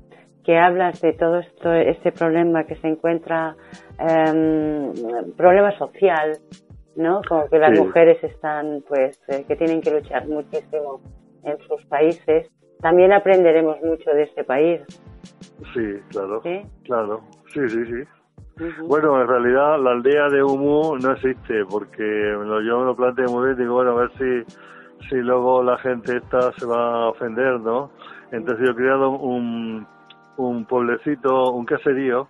que 0.45 0.57
hablas 0.57 1.01
de 1.01 1.13
todo 1.13 1.39
esto, 1.41 1.73
este 1.73 2.13
problema 2.13 2.65
que 2.65 2.77
se 2.77 2.89
encuentra, 2.89 3.57
eh, 3.99 4.93
problema 5.37 5.77
social, 5.77 6.39
¿no? 6.97 7.21
Como 7.29 7.49
que 7.49 7.59
las 7.59 7.79
mujeres 7.79 8.23
están, 8.23 8.83
pues, 8.89 9.21
eh, 9.29 9.45
que 9.47 9.57
tienen 9.57 9.81
que 9.81 9.91
luchar 9.91 10.27
muchísimo 10.27 11.01
en 11.45 11.59
sus 11.67 11.85
países. 11.87 12.49
También 12.81 13.13
aprenderemos 13.13 13.81
mucho 13.83 14.11
de 14.11 14.23
este 14.23 14.45
país, 14.45 14.81
Sí, 15.75 16.01
claro. 16.09 16.41
Claro, 16.85 17.21
sí, 17.53 17.61
sí, 17.69 17.85
sí. 17.87 18.05
Bueno, 18.89 19.21
en 19.21 19.29
realidad 19.29 19.81
la 19.81 19.93
aldea 19.93 20.29
de 20.31 20.43
Humu 20.43 20.97
no 20.99 21.13
existe 21.13 21.65
porque 21.71 22.33
yo 22.67 22.81
me 22.81 22.85
lo 22.87 22.97
planteo 22.97 23.29
muy 23.31 23.47
bien, 23.47 23.59
digo, 23.59 23.75
bueno, 23.75 23.93
a 23.93 24.01
ver 24.01 24.11
si, 24.19 25.09
si 25.09 25.17
luego 25.17 25.63
la 25.63 25.79
gente 25.79 26.17
esta 26.17 26.53
se 26.53 26.67
va 26.67 27.05
a 27.05 27.09
ofender, 27.11 27.61
¿no? 27.61 27.91
Entonces 28.33 28.67
yo 28.67 28.73
he 28.73 28.75
creado 28.75 29.11
un, 29.11 29.87
un 30.39 30.65
pueblecito, 30.65 31.53
un 31.53 31.65
caserío, 31.67 32.27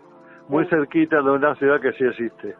muy 0.48 0.66
cerquita 0.66 1.22
de 1.22 1.30
una 1.30 1.54
ciudad 1.56 1.80
que 1.80 1.92
sí 1.92 2.04
existe. 2.04 2.56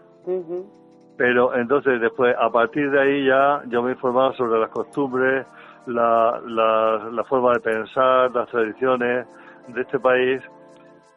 Pero 1.18 1.54
entonces 1.54 2.00
después, 2.00 2.35
a 2.40 2.50
partir 2.50 2.90
de 2.90 3.00
ahí 3.00 3.26
ya 3.26 3.62
yo 3.68 3.83
me 3.83 3.90
he 3.90 3.94
informado 3.94 4.33
sobre 4.35 4.61
las 4.61 4.70
costumbres, 4.70 5.46
la, 5.87 6.40
la, 6.46 7.11
la 7.12 7.24
forma 7.24 7.52
de 7.52 7.61
pensar, 7.61 8.31
las 8.35 8.48
tradiciones 8.48 9.26
de 9.68 9.81
este 9.81 9.98
país 9.98 10.40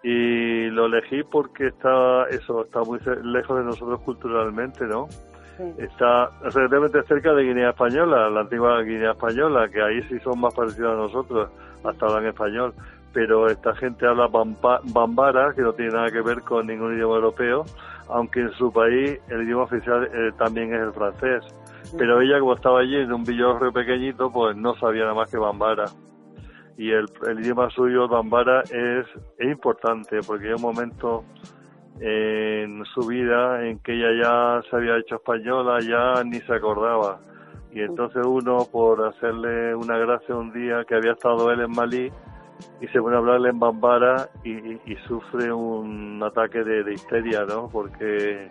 y 0.04 0.70
lo 0.70 0.88
elegí 0.88 1.24
porque 1.24 1.68
está 1.68 2.26
eso 2.30 2.66
está 2.66 2.82
muy 2.82 3.00
lejos 3.24 3.58
de 3.58 3.64
nosotros 3.64 4.02
culturalmente 4.02 4.86
no 4.86 5.08
está 5.78 6.30
relativamente 6.42 7.04
cerca 7.04 7.34
de 7.34 7.44
Guinea 7.44 7.70
Española 7.70 8.30
la 8.30 8.42
antigua 8.42 8.82
Guinea 8.82 9.12
Española 9.12 9.70
que 9.70 9.82
ahí 9.82 10.02
sí 10.04 10.20
son 10.20 10.40
más 10.40 10.54
parecidos 10.54 10.94
a 10.94 11.02
nosotros 11.02 11.50
hasta 11.84 12.06
hablan 12.06 12.28
español. 12.28 12.74
Pero 13.14 13.48
esta 13.48 13.76
gente 13.76 14.08
habla 14.08 14.28
bambara 14.28 15.54
que 15.54 15.62
no 15.62 15.74
tiene 15.74 15.92
nada 15.92 16.10
que 16.10 16.22
ver 16.22 16.42
con 16.42 16.68
ningún 16.68 16.96
idioma 16.96 17.16
europeo 17.16 17.66
aunque 18.08 18.42
en 18.42 18.52
su 18.54 18.72
país 18.72 19.20
el 19.30 19.44
idioma 19.44 19.64
oficial 19.64 20.06
eh, 20.06 20.32
también 20.38 20.74
es 20.74 20.82
el 20.82 20.92
francés. 20.94 21.44
Pero 21.98 22.22
ella 22.22 22.40
como 22.40 22.56
estaba 22.56 22.80
allí 22.80 22.96
en 22.96 23.12
un 23.12 23.24
villorrio 23.24 23.72
pequeñito 23.72 24.32
pues 24.32 24.56
no 24.56 24.76
sabía 24.76 25.04
nada 25.04 25.14
más 25.14 25.30
que 25.30 25.38
bambara 25.38 25.86
y 26.78 26.92
el, 26.92 27.08
idioma 27.40 27.70
suyo, 27.70 28.08
Bambara, 28.08 28.62
es, 28.64 29.06
es 29.38 29.48
importante 29.48 30.20
porque 30.26 30.48
hay 30.48 30.54
un 30.54 30.62
momento 30.62 31.24
en 32.00 32.84
su 32.86 33.02
vida 33.08 33.68
en 33.68 33.80
que 33.80 33.94
ella 33.94 34.10
ya 34.24 34.70
se 34.70 34.76
había 34.76 34.98
hecho 34.98 35.16
española, 35.16 35.80
ya 35.82 36.24
ni 36.24 36.40
se 36.40 36.54
acordaba. 36.54 37.20
Y 37.72 37.82
entonces 37.82 38.26
uno, 38.26 38.66
por 38.72 39.06
hacerle 39.06 39.76
una 39.76 39.98
gracia 39.98 40.36
un 40.36 40.52
día 40.52 40.84
que 40.86 40.96
había 40.96 41.12
estado 41.12 41.52
él 41.52 41.62
en 41.62 41.72
Malí, 41.72 42.12
y 42.80 42.88
se 42.88 43.00
pone 43.02 43.16
a 43.16 43.20
hablarle 43.20 43.50
en 43.50 43.60
Bambara 43.60 44.30
y, 44.44 44.96
sufre 45.08 45.52
un 45.52 46.22
ataque 46.24 46.64
de, 46.64 46.84
de, 46.84 46.94
histeria, 46.94 47.46
¿no? 47.46 47.70
Porque 47.70 48.50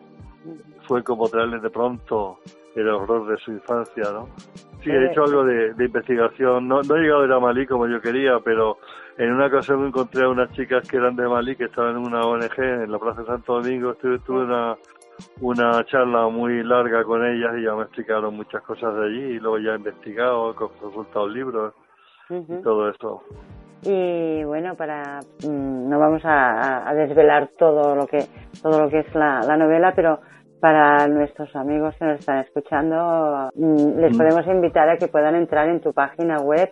fue 0.86 1.02
como 1.02 1.28
traerle 1.28 1.60
de 1.60 1.70
pronto 1.70 2.38
el 2.74 2.88
horror 2.88 3.26
de 3.26 3.36
su 3.38 3.52
infancia, 3.52 4.04
¿no? 4.12 4.28
Sí, 4.82 4.90
he 4.90 5.10
hecho 5.10 5.24
algo 5.24 5.44
de, 5.44 5.74
investigación. 5.84 6.66
No, 6.66 6.80
no 6.82 6.96
he 6.96 7.00
llegado 7.00 7.22
a 7.22 7.26
ir 7.26 7.32
a 7.32 7.40
Malí 7.40 7.66
como 7.66 7.86
yo 7.86 8.00
quería, 8.00 8.38
pero 8.40 8.78
en 9.18 9.32
una 9.32 9.46
ocasión 9.46 9.86
encontré 9.86 10.24
a 10.24 10.28
unas 10.28 10.50
chicas 10.52 10.88
que 10.88 10.96
eran 10.96 11.16
de 11.16 11.28
Malí, 11.28 11.54
que 11.56 11.64
estaban 11.64 11.96
en 11.96 12.06
una 12.06 12.20
ONG 12.22 12.58
en 12.58 12.90
la 12.90 12.98
Plaza 12.98 13.20
de 13.20 13.26
Santo 13.26 13.60
Domingo. 13.60 13.94
Tuve, 13.94 14.18
tuve 14.20 14.44
una, 14.44 14.76
una 15.40 15.84
charla 15.84 16.28
muy 16.28 16.62
larga 16.62 17.04
con 17.04 17.24
ellas 17.26 17.52
y 17.58 17.64
ya 17.64 17.74
me 17.74 17.82
explicaron 17.82 18.34
muchas 18.34 18.62
cosas 18.62 18.94
de 18.94 19.04
allí 19.04 19.22
y 19.22 19.40
luego 19.40 19.58
ya 19.58 19.72
he 19.72 19.76
investigado, 19.76 20.52
he 20.52 20.54
consultado 20.54 21.28
libros 21.28 21.74
y 22.30 22.62
todo 22.62 22.88
eso. 22.88 23.22
Y 23.82 24.44
bueno, 24.44 24.74
para 24.74 25.20
mm, 25.46 25.88
no 25.88 25.98
vamos 25.98 26.20
a, 26.24 26.92
desvelar 26.94 27.48
todo 27.58 27.94
lo 27.94 28.06
que 28.06 28.26
todo 28.62 28.82
lo 28.82 28.90
que 28.90 28.98
es 29.00 29.14
la, 29.14 29.40
la 29.40 29.56
novela, 29.56 29.94
pero 29.96 30.20
para 30.60 31.08
nuestros 31.08 31.56
amigos 31.56 31.96
que 31.98 32.04
nos 32.04 32.20
están 32.20 32.38
escuchando, 32.38 33.50
mm, 33.54 33.98
les 33.98 34.14
mm. 34.14 34.18
podemos 34.18 34.46
invitar 34.46 34.88
a 34.88 34.98
que 34.98 35.08
puedan 35.08 35.34
entrar 35.34 35.68
en 35.68 35.80
tu 35.80 35.92
página 35.92 36.40
web, 36.40 36.70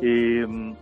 Y 0.02 0.74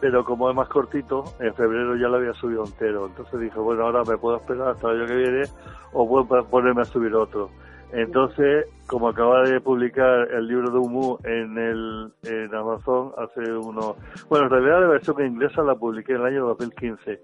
pero 0.00 0.24
como 0.24 0.50
es 0.50 0.56
más 0.56 0.68
cortito, 0.68 1.24
en 1.40 1.54
febrero 1.54 1.96
ya 1.96 2.08
lo 2.08 2.16
había 2.16 2.34
subido 2.34 2.64
entero. 2.64 3.06
Entonces 3.06 3.40
dije, 3.40 3.58
bueno, 3.58 3.84
ahora 3.84 4.02
me 4.04 4.16
puedo 4.16 4.36
esperar 4.36 4.68
hasta 4.68 4.90
el 4.90 5.00
año 5.00 5.06
que 5.06 5.16
viene 5.16 5.42
o 5.92 6.08
puedo 6.08 6.44
ponerme 6.46 6.82
a 6.82 6.84
subir 6.84 7.14
otro. 7.14 7.50
Entonces, 7.92 8.66
como 8.88 9.08
acaba 9.08 9.42
de 9.42 9.60
publicar 9.60 10.28
el 10.32 10.48
libro 10.48 10.70
de 10.70 10.78
Humu 10.78 11.16
en 11.22 11.56
el 11.56 12.12
en 12.24 12.52
Amazon 12.52 13.12
hace 13.16 13.52
unos... 13.52 13.94
Bueno, 14.28 14.46
en 14.46 14.50
realidad 14.50 14.80
la 14.80 14.88
versión 14.88 15.24
inglesa 15.24 15.62
la 15.62 15.76
publiqué 15.76 16.14
en 16.14 16.20
el 16.22 16.26
año 16.26 16.46
2015, 16.46 17.20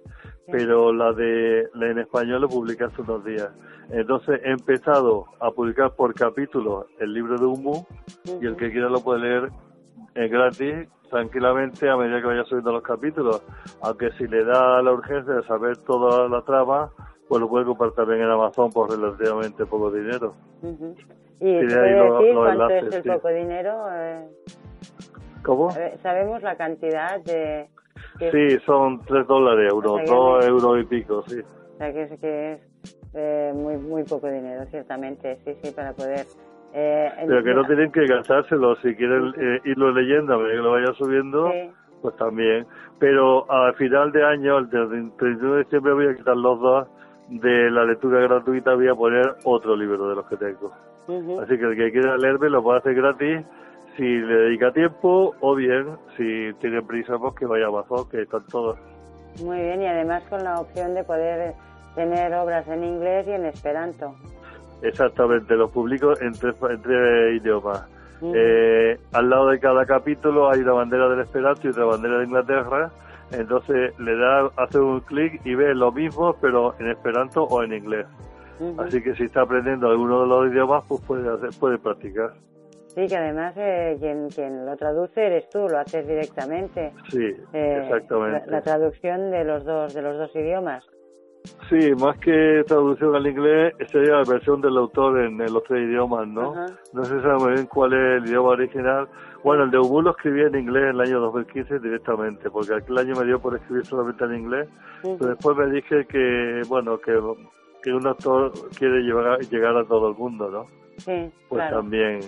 pero 0.52 0.92
la 0.92 1.12
de 1.12 1.68
la 1.74 1.90
en 1.90 1.98
español 1.98 2.42
lo 2.42 2.48
publiqué 2.48 2.84
hace 2.84 3.02
unos 3.02 3.24
días. 3.24 3.50
Entonces 3.90 4.40
he 4.44 4.52
empezado 4.52 5.26
a 5.40 5.50
publicar 5.50 5.96
por 5.96 6.14
capítulo 6.14 6.86
el 7.00 7.14
libro 7.14 7.36
de 7.36 7.46
Humu 7.46 7.84
y 8.40 8.46
el 8.46 8.56
que 8.56 8.70
quiera 8.70 8.88
lo 8.88 9.00
puede 9.00 9.22
leer 9.22 9.50
es 10.14 10.30
gratis 10.30 10.88
tranquilamente 11.10 11.88
a 11.88 11.96
medida 11.96 12.20
que 12.20 12.26
vaya 12.26 12.44
subiendo 12.44 12.72
los 12.72 12.82
capítulos, 12.82 13.42
aunque 13.82 14.10
si 14.12 14.26
le 14.26 14.44
da 14.44 14.80
la 14.80 14.92
urgencia 14.92 15.34
de 15.34 15.42
saber 15.44 15.76
toda 15.78 16.28
la 16.28 16.42
trama, 16.42 16.90
pues 17.28 17.40
lo 17.40 17.48
puede 17.48 17.64
comprar 17.64 17.92
también 17.92 18.22
en 18.22 18.30
Amazon 18.30 18.70
por 18.72 18.90
relativamente 18.90 19.66
poco 19.66 19.90
dinero. 19.90 20.34
¿Y 21.40 21.52
decir 21.54 22.34
cuánto 22.34 22.68
es 22.68 22.94
el 22.94 23.02
poco 23.02 23.28
dinero? 23.28 23.86
Eh, 23.92 24.28
¿Cómo? 25.44 25.70
¿Sabemos 26.02 26.42
la 26.42 26.56
cantidad 26.56 27.20
de...? 27.20 27.68
Sí, 28.18 28.58
son 28.66 29.00
3 29.04 29.26
dólares, 29.26 29.72
euros, 29.72 30.00
2 30.06 30.46
euros 30.46 30.80
y 30.80 30.84
pico, 30.84 31.22
sí. 31.26 31.40
O 31.40 31.78
sea, 31.78 31.92
que 31.92 32.02
es, 32.02 32.20
que 32.20 32.52
es 32.52 32.60
eh, 33.14 33.52
muy, 33.54 33.76
muy 33.78 34.04
poco 34.04 34.28
dinero, 34.28 34.66
ciertamente, 34.66 35.38
sí, 35.44 35.56
sí, 35.62 35.72
para 35.72 35.92
poder 35.94 36.26
eh, 36.72 37.10
Pero 37.26 37.42
que 37.42 37.54
no 37.54 37.64
tienen 37.64 37.92
que 37.92 38.06
gastárselo, 38.06 38.76
si 38.76 38.94
quieren 38.94 39.32
eh, 39.36 39.60
irlo 39.64 39.92
leyendo 39.92 40.34
a 40.34 40.38
que 40.38 40.54
lo 40.54 40.72
vaya 40.72 40.92
subiendo, 40.94 41.50
pues 42.02 42.16
también. 42.16 42.66
Pero 42.98 43.50
al 43.50 43.74
final 43.74 44.12
de 44.12 44.24
año, 44.24 44.58
el 44.58 44.68
31 44.68 45.54
de 45.54 45.64
diciembre, 45.64 45.92
voy 45.92 46.06
a 46.08 46.16
quitar 46.16 46.36
los 46.36 46.60
dos 46.60 46.88
de 47.28 47.70
la 47.70 47.84
lectura 47.84 48.20
gratuita, 48.20 48.74
voy 48.74 48.88
a 48.88 48.94
poner 48.94 49.34
otro 49.44 49.76
libro 49.76 50.08
de 50.08 50.16
los 50.16 50.26
que 50.26 50.36
tengo. 50.36 50.72
Así 51.42 51.58
que 51.58 51.64
el 51.64 51.76
que 51.76 51.90
quiera 51.90 52.16
leerme 52.16 52.50
lo 52.50 52.62
puede 52.62 52.78
hacer 52.78 52.94
gratis 52.94 53.44
si 53.96 54.02
le 54.02 54.34
dedica 54.34 54.72
tiempo 54.72 55.34
o 55.40 55.54
bien 55.54 55.96
si 56.16 56.52
tiene 56.60 56.82
prisa, 56.82 57.18
pues 57.18 57.34
que 57.34 57.46
vaya 57.46 57.66
abajo, 57.66 58.08
que 58.08 58.22
están 58.22 58.46
todos. 58.46 58.78
Muy 59.44 59.58
bien, 59.58 59.82
y 59.82 59.86
además 59.86 60.22
con 60.28 60.42
la 60.44 60.60
opción 60.60 60.94
de 60.94 61.04
poder 61.04 61.54
tener 61.94 62.32
obras 62.34 62.66
en 62.68 62.84
inglés 62.84 63.26
y 63.26 63.32
en 63.32 63.46
esperanto. 63.46 64.14
Exactamente, 64.82 65.54
los 65.54 65.70
publico 65.70 66.12
en 66.20 66.32
tres, 66.32 66.56
idiomas. 67.34 67.86
Eh, 68.22 68.98
al 69.12 69.30
lado 69.30 69.48
de 69.48 69.58
cada 69.58 69.86
capítulo 69.86 70.50
hay 70.50 70.60
una 70.60 70.72
bandera 70.72 71.08
del 71.08 71.20
Esperanto 71.20 71.66
y 71.66 71.70
otra 71.70 71.84
bandera 71.84 72.18
de 72.18 72.24
Inglaterra. 72.24 72.90
Entonces 73.32 73.98
le 73.98 74.16
da, 74.16 74.50
hace 74.56 74.78
un 74.78 75.00
clic 75.00 75.40
y 75.44 75.54
ve 75.54 75.74
lo 75.74 75.92
mismo, 75.92 76.34
pero 76.40 76.74
en 76.78 76.88
Esperanto 76.88 77.44
o 77.44 77.62
en 77.62 77.72
inglés. 77.72 78.06
Así 78.78 79.02
que 79.02 79.14
si 79.14 79.24
está 79.24 79.42
aprendiendo 79.42 79.88
alguno 79.88 80.22
de 80.22 80.26
los 80.26 80.52
idiomas, 80.52 80.84
pues 80.86 81.00
puede, 81.02 81.28
hacer, 81.32 81.48
puede 81.58 81.78
practicar. 81.78 82.32
Sí, 82.88 83.06
que 83.06 83.16
además 83.16 83.54
eh, 83.56 83.96
quien, 84.00 84.28
quien 84.28 84.66
lo 84.66 84.76
traduce 84.76 85.24
eres 85.24 85.48
tú, 85.48 85.60
lo 85.68 85.78
haces 85.78 86.06
directamente. 86.06 86.92
Sí, 87.08 87.24
eh, 87.52 87.82
exactamente. 87.84 88.50
la, 88.50 88.60
traducción 88.60 89.30
de 89.30 89.44
los 89.44 89.64
dos 89.64 89.94
de 89.94 90.02
los 90.02 90.18
dos 90.18 90.34
idiomas. 90.34 90.84
Sí, 91.68 91.94
más 91.94 92.18
que 92.18 92.64
traducción 92.66 93.14
al 93.14 93.26
inglés, 93.26 93.74
sería 93.90 94.16
la 94.16 94.24
versión 94.24 94.60
del 94.60 94.76
autor 94.76 95.20
en, 95.20 95.38
los 95.38 95.62
tres 95.64 95.88
idiomas, 95.88 96.26
¿no? 96.26 96.52
No 96.92 97.04
se 97.04 97.20
sabe 97.22 97.38
muy 97.38 97.52
bien 97.52 97.66
cuál 97.66 97.92
es 97.92 98.22
el 98.22 98.28
idioma 98.28 98.50
original. 98.50 99.08
Bueno, 99.44 99.64
el 99.64 99.70
de 99.70 99.78
Ubu 99.78 100.02
lo 100.02 100.10
escribí 100.10 100.42
en 100.42 100.54
inglés 100.54 100.82
en 100.82 100.90
el 100.90 101.00
año 101.00 101.20
2015 101.20 101.78
directamente, 101.78 102.50
porque 102.50 102.74
aquel 102.74 102.98
año 102.98 103.14
me 103.14 103.24
dio 103.24 103.40
por 103.40 103.56
escribir 103.56 103.86
solamente 103.86 104.24
en 104.24 104.34
inglés, 104.34 104.68
pero 105.02 105.30
después 105.30 105.56
me 105.56 105.70
dije 105.70 106.04
que, 106.06 106.62
bueno, 106.68 106.98
que, 106.98 107.18
que 107.82 107.92
un 107.92 108.06
autor 108.06 108.52
quiere 108.76 109.02
llevar, 109.02 109.38
llegar 109.38 109.76
a 109.76 109.84
todo 109.84 110.08
el 110.08 110.16
mundo, 110.16 110.50
¿no? 110.50 110.66
Sí, 110.98 111.30
Pues 111.48 111.70
también, 111.70 112.20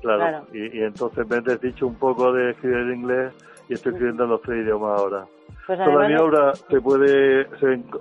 claro. 0.00 0.46
Y, 0.52 0.78
y 0.78 0.82
entonces 0.82 1.28
me 1.28 1.36
he 1.36 1.58
dicho 1.58 1.86
un 1.86 1.94
poco 1.94 2.32
de 2.32 2.50
escribir 2.50 2.78
en 2.78 2.94
inglés 2.94 3.34
y 3.68 3.74
estoy 3.74 3.92
escribiendo 3.92 4.24
en 4.24 4.30
los 4.30 4.42
tres 4.42 4.64
idiomas 4.64 4.98
ahora. 4.98 5.26
Pues 5.66 5.78
Toda 5.78 6.08
mi 6.08 6.16
obra 6.16 6.54
se 6.54 6.80
puede 6.80 7.46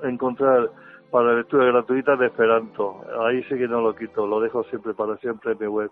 encontrar 0.03 0.69
para 1.11 1.33
lectura 1.33 1.65
gratuita 1.65 2.15
de 2.15 2.27
Esperanto. 2.27 3.01
Ahí 3.21 3.43
sí 3.43 3.57
que 3.57 3.67
no 3.67 3.81
lo 3.81 3.95
quito, 3.95 4.25
lo 4.25 4.39
dejo 4.39 4.63
siempre 4.65 4.93
para 4.93 5.17
siempre 5.17 5.51
en 5.53 5.59
mi 5.59 5.67
web. 5.67 5.91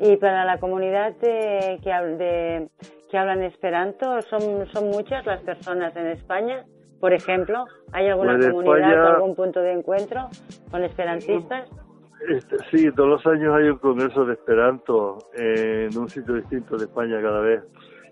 Y 0.00 0.16
para 0.16 0.44
la 0.44 0.58
comunidad 0.58 1.12
de, 1.16 1.80
que, 1.82 1.90
de, 1.90 2.68
que 3.10 3.18
hablan 3.18 3.42
Esperanto, 3.42 4.20
¿son, 4.22 4.66
¿son 4.66 4.90
muchas 4.90 5.24
las 5.26 5.40
personas 5.42 5.96
en 5.96 6.08
España? 6.08 6.64
Por 7.00 7.12
ejemplo, 7.12 7.64
¿hay 7.92 8.08
alguna 8.08 8.36
pues 8.36 8.50
comunidad 8.50 9.04
o 9.04 9.14
algún 9.16 9.34
punto 9.34 9.60
de 9.60 9.72
encuentro 9.72 10.28
con 10.70 10.84
esperantistas? 10.84 11.68
Este, 12.28 12.56
sí, 12.70 12.90
todos 12.92 13.10
los 13.10 13.26
años 13.26 13.54
hay 13.54 13.68
un 13.68 13.78
congreso 13.78 14.24
de 14.24 14.34
Esperanto 14.34 15.18
en 15.34 15.96
un 15.98 16.08
sitio 16.08 16.34
distinto 16.34 16.76
de 16.76 16.84
España 16.84 17.20
cada 17.20 17.40
vez. 17.40 17.62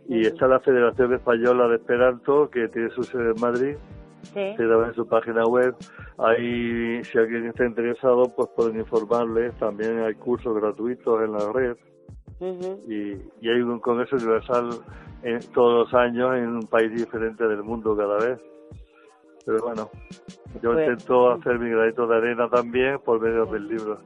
Y 0.09 0.27
está 0.27 0.49
la 0.49 0.61
Federación 0.61 1.15
Española 1.15 1.69
de 1.69 1.77
Esperanto, 1.77 2.51
que 2.51 2.69
tiene 2.69 2.91
su 2.91 3.03
sede 3.03 3.33
en 3.35 3.41
Madrid. 3.41 3.77
Sí. 4.23 4.55
Tiene 4.57 4.75
en 4.87 4.95
su 4.95 5.07
página 5.07 5.45
web. 5.45 5.75
Ahí, 6.19 7.03
si 7.05 7.19
alguien 7.19 7.47
está 7.47 7.65
interesado, 7.65 8.25
pues 8.37 8.49
pueden 8.57 8.79
informarles. 8.79 9.55
También 9.59 10.01
hay 10.01 10.15
cursos 10.15 10.55
gratuitos 10.55 11.23
en 11.23 11.33
la 11.33 11.53
red. 11.53 11.77
y, 12.89 13.13
y, 13.41 13.49
hay 13.49 13.61
un 13.61 13.79
congreso 13.81 14.17
universal 14.17 14.71
en, 15.23 15.41
todos 15.53 15.85
los 15.85 15.95
años 15.95 16.35
en 16.37 16.49
un 16.49 16.67
país 16.67 16.93
diferente 16.93 17.47
del 17.47 17.63
mundo 17.63 17.97
cada 17.97 18.19
vez. 18.19 18.41
Pero 19.45 19.59
bueno, 19.65 19.91
yo 20.63 20.73
pues, 20.73 20.89
intento 20.89 21.33
hacer 21.33 21.59
mi 21.59 21.71
granito 21.71 22.07
de 22.07 22.17
arena 22.17 22.49
también 22.49 22.99
por 23.05 23.21
medio 23.21 23.47
del 23.47 23.69
libro. 23.69 23.99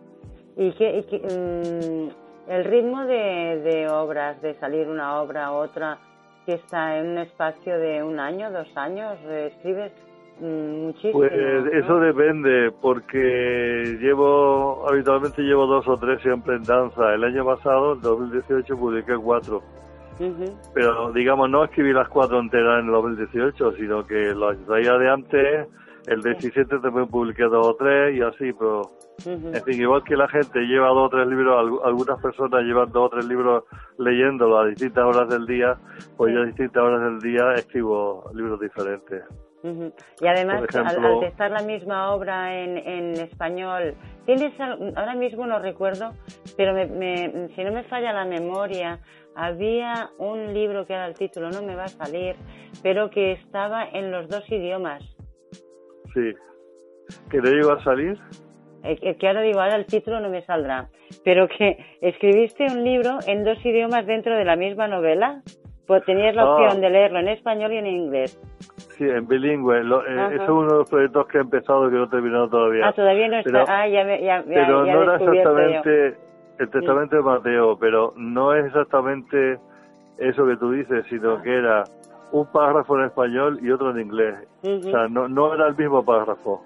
¿Y 0.57 0.73
qué, 0.73 0.99
y 0.99 1.03
qué 1.05 1.19
mm, 1.19 2.26
el 2.49 2.65
ritmo 2.65 3.05
de, 3.07 3.61
de 3.63 3.89
obras, 3.89 4.41
de 4.43 4.55
salir 4.55 4.89
una 4.89 5.21
obra 5.21 5.47
a 5.47 5.53
otra, 5.53 5.99
que 6.45 6.55
está 6.55 6.99
en 6.99 7.11
un 7.11 7.19
espacio 7.19 7.79
de 7.79 8.03
un 8.03 8.21
año, 8.21 8.51
dos 8.53 8.69
años, 8.77 9.19
escribes 9.29 9.93
mm, 10.41 10.87
muchísimo. 10.87 11.19
Pues 11.19 11.33
eso 11.73 11.99
depende, 11.99 12.71
porque 12.81 13.99
llevo, 14.01 14.89
habitualmente 14.89 15.43
llevo 15.43 15.67
dos 15.67 15.87
o 15.89 15.97
tres 15.97 16.23
siempre 16.23 16.55
en 16.55 16.63
danza. 16.63 17.15
El 17.15 17.25
año 17.25 17.45
pasado, 17.45 17.95
en 17.95 18.01
2018, 18.01 18.77
publiqué 18.77 19.17
cuatro. 19.17 19.63
Pero 20.73 21.13
digamos, 21.13 21.51
no 21.51 21.65
escribí 21.65 21.93
las 21.93 22.09
cuatro 22.09 22.41
enteras 22.41 22.81
en 22.81 22.87
el 22.87 22.93
2018, 22.93 23.73
sino 23.73 24.07
que 24.07 24.35
las 24.35 24.57
traía 24.67 24.97
de 24.97 25.11
antes, 25.11 25.69
el 26.07 26.23
17 26.23 26.79
también 26.79 27.09
publiqué 27.09 27.45
dos 27.45 27.67
o 27.67 27.75
tres 27.75 28.17
y 28.17 28.23
así, 28.23 28.53
pero 28.53 28.83
en 29.27 29.65
fin, 29.65 29.81
igual 29.81 30.05
que 30.05 30.17
la 30.17 30.29
gente 30.29 30.61
lleva 30.61 30.89
dos 30.89 31.07
o 31.07 31.11
tres 31.11 31.27
libros, 31.27 31.81
algunas 31.85 32.21
personas 32.21 32.63
llevan 32.63 32.93
dos 32.93 33.07
o 33.07 33.11
tres 33.11 33.27
libros 33.27 33.65
leyéndolo 33.99 34.59
a 34.59 34.67
distintas 34.67 35.05
horas 35.05 35.29
del 35.29 35.47
día, 35.47 35.77
pues 36.17 36.33
yo 36.33 36.43
a 36.43 36.47
distintas 36.47 36.83
horas 36.83 37.01
del 37.01 37.19
día 37.21 37.53
escribo 37.55 38.31
libros 38.35 38.61
diferentes. 38.61 39.25
Y 40.21 40.27
además, 40.29 40.63
al, 40.77 41.25
estar 41.25 41.51
la 41.51 41.63
misma 41.63 42.13
obra 42.15 42.57
en, 42.57 42.77
en 42.77 43.13
español, 43.15 43.97
tienes 44.25 44.53
ahora 44.61 45.15
mismo 45.15 45.45
no 45.45 45.59
recuerdo, 45.59 46.13
pero 46.57 46.73
me, 46.73 47.49
si 47.55 47.65
no 47.65 47.73
me 47.73 47.83
falla 47.85 48.13
la 48.13 48.25
memoria, 48.25 49.01
había 49.35 50.11
un 50.19 50.55
libro 50.55 50.87
que 50.87 50.93
era 50.93 51.07
el 51.07 51.15
título, 51.15 51.51
no 51.51 51.63
me 51.63 51.75
va 51.75 51.85
a 51.85 51.89
salir, 51.89 52.37
pero 52.83 53.11
que 53.11 53.33
estaba 53.33 53.89
en 53.89 54.13
los 54.13 54.29
dos 54.29 54.45
idiomas. 54.51 55.03
Sí. 56.17 56.33
¿Que 57.31 57.43
no 57.43 57.51
iba 57.51 57.75
a 57.75 57.85
salir? 57.85 58.19
que 59.19 59.27
ahora 59.27 59.43
digo, 59.43 59.61
ahora 59.61 59.77
el 59.77 59.85
título 59.85 60.21
no 60.21 60.29
me 60.31 60.43
saldrá, 60.43 60.89
pero 61.25 61.49
que 61.49 61.77
escribiste 62.01 62.67
un 62.71 62.85
libro 62.85 63.19
en 63.27 63.43
dos 63.43 63.59
idiomas 63.67 64.07
dentro 64.07 64.37
de 64.37 64.45
la 64.45 64.57
misma 64.57 64.87
novela. 64.89 65.43
Pues 65.87 66.05
tenías 66.05 66.35
la 66.35 66.51
opción 66.51 66.79
ah. 66.79 66.81
de 66.81 66.91
leerlo 66.91 67.19
en 67.21 67.29
español 67.29 67.73
y 67.73 67.77
en 67.77 67.87
inglés. 67.87 68.41
Sí, 68.97 69.05
en 69.05 69.27
bilingüe. 69.29 69.79
Eh, 69.79 70.35
es 70.35 70.49
uno 70.49 70.67
de 70.67 70.79
los 70.79 70.91
proyectos 70.91 71.27
que 71.29 71.39
he 71.39 71.41
empezado 71.43 71.87
y 71.87 71.91
que 71.91 71.97
no 71.97 72.05
he 72.05 72.09
terminado 72.09 72.49
todavía. 72.49 72.89
Ah, 72.89 72.93
todavía 72.93 73.29
no 73.29 73.39
está. 73.39 73.65
ah, 73.69 73.87
ya, 73.87 74.19
ya, 74.19 74.45
Pero 74.47 74.85
no 74.85 75.03
era 75.03 75.17
exactamente 75.17 76.17
el 76.59 76.71
testamento 76.71 77.17
de 77.17 77.23
Mateo, 77.23 77.79
pero 77.79 78.15
no 78.17 78.55
es 78.55 78.67
exactamente 78.67 79.59
eso 80.19 80.47
que 80.47 80.57
tú 80.57 80.73
dices, 80.73 81.05
sino 81.09 81.35
ah. 81.35 81.43
que 81.43 81.55
era 81.55 81.85
un 82.33 82.47
párrafo 82.47 82.99
en 82.99 83.07
español 83.07 83.59
y 83.63 83.71
otro 83.71 83.91
en 83.91 84.01
inglés. 84.01 84.37
O 84.63 84.83
sea, 84.83 85.09
no, 85.09 85.29
no 85.29 85.55
era 85.55 85.69
el 85.69 85.77
mismo 85.77 86.05
párrafo. 86.05 86.63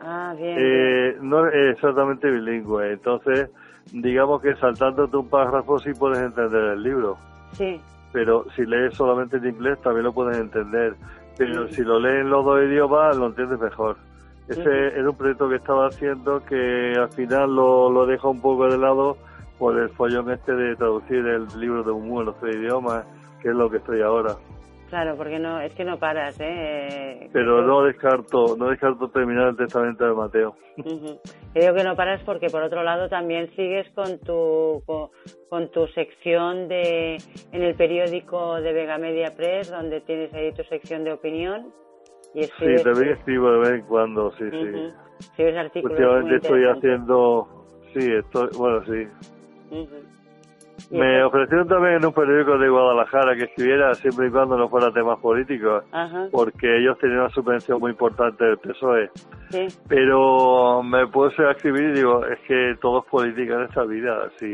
Ah, 0.00 0.34
bien. 0.36 0.56
Eh, 0.58 1.16
no 1.20 1.46
es 1.48 1.76
exactamente 1.76 2.30
bilingüe. 2.30 2.92
Entonces, 2.92 3.50
digamos 3.92 4.40
que 4.42 4.54
saltándote 4.56 5.16
un 5.16 5.28
párrafo 5.28 5.78
sí 5.78 5.90
puedes 5.98 6.18
entender 6.18 6.64
el 6.64 6.82
libro. 6.82 7.16
Sí. 7.52 7.80
Pero 8.12 8.46
si 8.54 8.64
lees 8.66 8.94
solamente 8.94 9.38
en 9.38 9.46
inglés 9.46 9.80
también 9.80 10.04
lo 10.04 10.12
puedes 10.12 10.36
entender. 10.38 10.94
Pero 11.38 11.68
si 11.68 11.82
lo 11.82 11.98
lees 11.98 12.20
en 12.20 12.30
los 12.30 12.44
dos 12.44 12.62
idiomas 12.62 13.16
lo 13.16 13.26
entiendes 13.26 13.58
mejor. 13.58 13.96
Ese 14.48 14.88
era 14.98 15.08
un 15.08 15.16
proyecto 15.16 15.48
que 15.48 15.56
estaba 15.56 15.86
haciendo 15.86 16.44
que 16.44 16.94
al 16.98 17.08
final 17.10 17.54
lo, 17.54 17.90
lo 17.90 18.06
deja 18.06 18.28
un 18.28 18.40
poco 18.40 18.66
de 18.66 18.76
lado 18.76 19.16
por 19.58 19.78
el 19.78 19.88
follón 19.90 20.30
este 20.30 20.52
de 20.52 20.76
traducir 20.76 21.24
el 21.26 21.46
libro 21.58 21.84
de 21.84 21.92
un 21.92 22.18
en 22.18 22.26
los 22.26 22.38
tres 22.40 22.56
idiomas, 22.56 23.04
que 23.40 23.48
es 23.48 23.54
lo 23.54 23.70
que 23.70 23.76
estoy 23.76 24.02
ahora. 24.02 24.34
Claro, 24.92 25.16
porque 25.16 25.38
no 25.38 25.58
es 25.58 25.72
que 25.72 25.86
no 25.86 25.98
paras, 25.98 26.36
¿eh? 26.38 27.30
Pero 27.32 27.62
no 27.62 27.82
descarto, 27.82 28.58
no 28.58 28.68
descarto 28.68 29.08
terminar 29.08 29.48
el 29.48 29.56
testamento 29.56 30.04
de 30.04 30.12
Mateo. 30.12 30.54
Creo 31.54 31.74
que 31.74 31.82
no 31.82 31.96
paras 31.96 32.20
porque 32.26 32.48
por 32.48 32.62
otro 32.62 32.82
lado 32.82 33.08
también 33.08 33.48
sigues 33.56 33.88
con 33.94 34.18
tu 34.18 34.82
con, 35.48 35.70
tu 35.70 35.86
sección 35.94 36.68
de 36.68 37.16
en 37.52 37.62
el 37.62 37.74
periódico 37.74 38.60
de 38.60 38.74
Vega 38.74 38.98
Media 38.98 39.32
Press, 39.34 39.70
donde 39.70 40.02
tienes 40.02 40.30
ahí 40.34 40.52
tu 40.52 40.62
sección 40.64 41.04
de 41.04 41.14
opinión. 41.14 41.72
Y 42.34 42.42
sí, 42.42 42.76
también 42.84 43.14
escribo 43.14 43.50
de 43.50 43.58
vez 43.60 43.70
en 43.70 43.86
cuando, 43.86 44.30
sí, 44.32 44.44
sí. 44.50 44.92
Escribes 45.20 45.56
artículos. 45.56 45.98
Últimamente 45.98 46.36
estoy 46.36 46.64
haciendo, 46.64 47.48
sí, 47.94 48.12
estoy, 48.12 48.48
bueno, 48.58 48.84
sí. 48.84 49.08
Me 50.92 51.24
ofrecieron 51.24 51.66
también 51.68 51.94
en 51.94 52.04
un 52.04 52.12
periódico 52.12 52.58
de 52.58 52.68
Guadalajara 52.68 53.34
que 53.34 53.44
escribiera 53.44 53.94
siempre 53.94 54.28
y 54.28 54.30
cuando 54.30 54.58
no 54.58 54.68
fuera 54.68 54.92
temas 54.92 55.18
políticos, 55.20 55.84
porque 56.30 56.78
ellos 56.78 56.98
tenían 56.98 57.20
una 57.20 57.30
subvención 57.30 57.80
muy 57.80 57.92
importante 57.92 58.44
del 58.44 58.58
PSOE. 58.58 59.10
Pero 59.88 60.82
me 60.82 61.06
puse 61.06 61.42
a 61.44 61.52
escribir 61.52 61.90
y 61.90 61.92
digo, 61.92 62.26
es 62.26 62.38
que 62.40 62.74
todo 62.82 63.00
es 63.00 63.06
política 63.06 63.54
en 63.54 63.62
esta 63.62 63.84
vida. 63.84 64.28
Si 64.38 64.46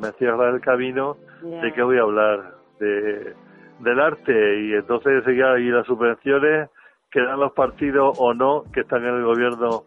me 0.00 0.10
cierra 0.18 0.48
el 0.48 0.60
camino, 0.62 1.16
¿de 1.42 1.70
qué 1.74 1.82
voy 1.82 1.98
a 1.98 2.02
hablar? 2.02 2.54
De, 2.80 3.34
del 3.80 4.00
arte. 4.00 4.60
Y 4.62 4.72
entonces 4.72 5.22
seguía 5.24 5.58
y 5.58 5.68
las 5.68 5.86
subvenciones 5.86 6.70
que 7.10 7.20
dan 7.20 7.40
los 7.40 7.52
partidos 7.52 8.16
o 8.18 8.32
no 8.32 8.64
que 8.72 8.80
están 8.80 9.04
en 9.04 9.16
el 9.16 9.24
gobierno 9.24 9.82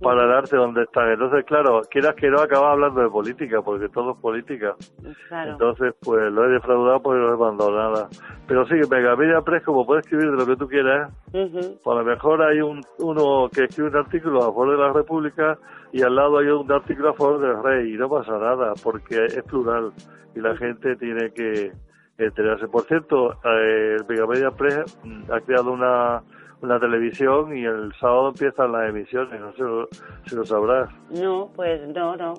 para 0.00 0.24
el 0.24 0.32
arte 0.32 0.56
donde 0.56 0.82
están. 0.82 1.10
Entonces, 1.10 1.44
claro, 1.44 1.82
quieras 1.90 2.14
que 2.14 2.30
no, 2.30 2.40
acaba 2.40 2.72
hablando 2.72 3.00
de 3.00 3.08
política, 3.08 3.60
porque 3.62 3.88
todo 3.88 4.12
es 4.12 4.18
política. 4.18 4.74
Entonces, 5.30 5.94
pues 6.00 6.32
lo 6.32 6.46
he 6.46 6.48
defraudado 6.48 7.02
porque 7.02 7.20
no 7.20 7.34
he 7.34 7.36
mandado 7.36 7.70
nada. 7.76 8.08
Pero 8.46 8.66
sí, 8.66 8.74
Media 8.90 9.40
Press, 9.42 9.62
como 9.64 9.86
puedes 9.86 10.04
escribir 10.04 10.30
de 10.30 10.36
lo 10.36 10.46
que 10.46 10.56
tú 10.56 10.68
quieras, 10.68 11.12
pues 11.30 11.86
a 11.86 11.94
lo 11.94 12.04
mejor 12.04 12.42
hay 12.42 12.60
un, 12.60 12.80
uno 12.98 13.48
que 13.52 13.64
escribe 13.64 13.90
un 13.90 13.96
artículo 13.96 14.38
a 14.38 14.46
favor 14.46 14.70
de 14.70 14.78
la 14.78 14.92
República 14.92 15.58
y 15.92 16.02
al 16.02 16.14
lado 16.14 16.38
hay 16.38 16.46
un 16.46 16.70
artículo 16.70 17.10
a 17.10 17.14
favor 17.14 17.40
del 17.40 17.62
rey, 17.62 17.94
y 17.94 17.96
no 17.96 18.08
pasa 18.08 18.32
nada, 18.38 18.72
porque 18.82 19.24
es 19.24 19.42
plural 19.44 19.92
y 20.34 20.40
la 20.40 20.56
gente 20.56 20.96
tiene 20.96 21.32
que 21.32 21.72
enterarse. 22.18 22.68
Por 22.68 22.84
cierto, 22.84 23.32
eh, 23.44 23.96
el 23.98 24.26
Media 24.28 24.50
Press 24.50 24.98
mm, 25.02 25.32
ha 25.32 25.40
creado 25.40 25.72
una 25.72 26.22
la 26.62 26.78
televisión 26.78 27.56
y 27.56 27.64
el 27.64 27.92
sábado 27.98 28.28
empiezan 28.28 28.72
las 28.72 28.88
emisiones, 28.88 29.40
no 29.40 29.52
sé 29.52 29.96
si 30.26 30.36
lo 30.36 30.44
sabrás. 30.44 30.90
No, 31.10 31.50
pues 31.54 31.86
no, 31.88 32.16
no. 32.16 32.34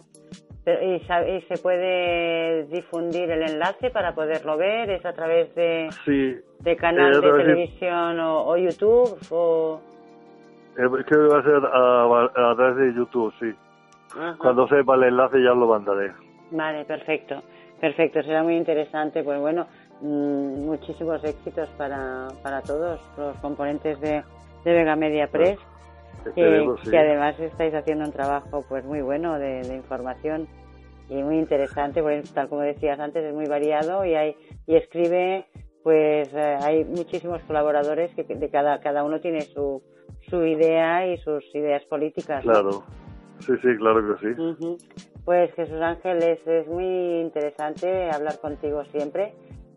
¿Y, 0.64 1.00
se 1.48 1.58
puede 1.58 2.66
difundir 2.66 3.32
el 3.32 3.50
enlace 3.50 3.90
para 3.90 4.14
poderlo 4.14 4.58
ver? 4.58 4.92
¿Es 4.92 5.04
a 5.06 5.14
través 5.14 5.54
de, 5.56 5.90
de 6.60 6.76
canal 6.76 7.20
de 7.20 7.32
televisión 7.32 8.20
o, 8.20 8.56
YouTube? 8.58 9.18
O... 9.32 9.82
Eh, 10.78 11.04
creo 11.08 11.28
que 11.28 11.34
va 11.34 11.40
a 11.40 11.44
ser 11.44 11.66
a, 11.66 12.56
través 12.56 12.76
de 12.76 12.94
YouTube, 12.94 13.34
sí. 13.40 13.52
Cuando 14.38 14.68
sepa 14.68 14.96
el 14.96 15.04
enlace 15.04 15.42
ya 15.42 15.50
lo 15.50 15.68
mandaré. 15.68 16.12
Vale, 16.52 16.86
perfecto. 16.86 17.42
Perfecto, 17.80 18.22
será 18.22 18.44
muy 18.44 18.56
interesante. 18.56 19.24
Pues 19.24 19.40
bueno, 19.40 19.66
Mm, 20.02 20.66
muchísimos 20.66 21.24
éxitos 21.24 21.70
para, 21.78 22.30
para 22.42 22.62
todos 22.64 23.00
los 23.18 23.38
componentes 23.38 24.00
de, 24.02 24.24
de 24.66 24.74
Vega 24.74 24.96
Media 24.96 25.28
Press, 25.28 25.60
que, 26.34 26.98
además 26.98 27.40
estáis 27.40 27.74
haciendo 27.76 28.06
un 28.06 28.12
trabajo 28.12 28.66
pues 28.68 28.84
muy 28.84 29.02
bueno 29.02 29.38
de, 29.38 29.62
información 29.76 30.48
y 31.08 31.22
muy 31.22 31.38
interesante, 31.38 32.02
porque 32.02 32.24
tal 32.34 32.50
como 32.50 32.62
decías 32.62 33.00
antes, 33.00 33.24
es 33.24 33.34
muy 33.36 33.46
variado 33.46 34.04
y 34.04 34.16
hay 34.16 34.36
y 34.66 34.76
escribe 34.76 35.46
pues 35.84 36.30
eh, 36.34 36.58
hay 36.62 36.84
muchísimos 36.86 37.42
colaboradores 37.44 38.14
que 38.16 38.24
de 38.24 38.50
cada 38.50 38.80
cada 38.80 39.04
uno 39.04 39.20
tiene 39.20 39.42
su 39.42 39.84
su 40.30 40.44
idea 40.46 41.08
y 41.08 41.18
sus 41.18 41.44
ideas 41.54 41.84
políticas. 41.86 42.42
Claro, 42.42 42.84
sí, 43.40 43.54
sí, 43.62 43.78
claro 43.78 44.18
que 44.18 44.28
sí. 44.28 44.78
Pues 45.26 45.54
Jesús 45.54 45.82
Ángeles, 45.82 46.40
es 46.48 46.68
muy 46.68 47.22
interesante 47.22 48.10
hablar 48.10 48.40
contigo 48.40 48.84
siempre 48.86 49.34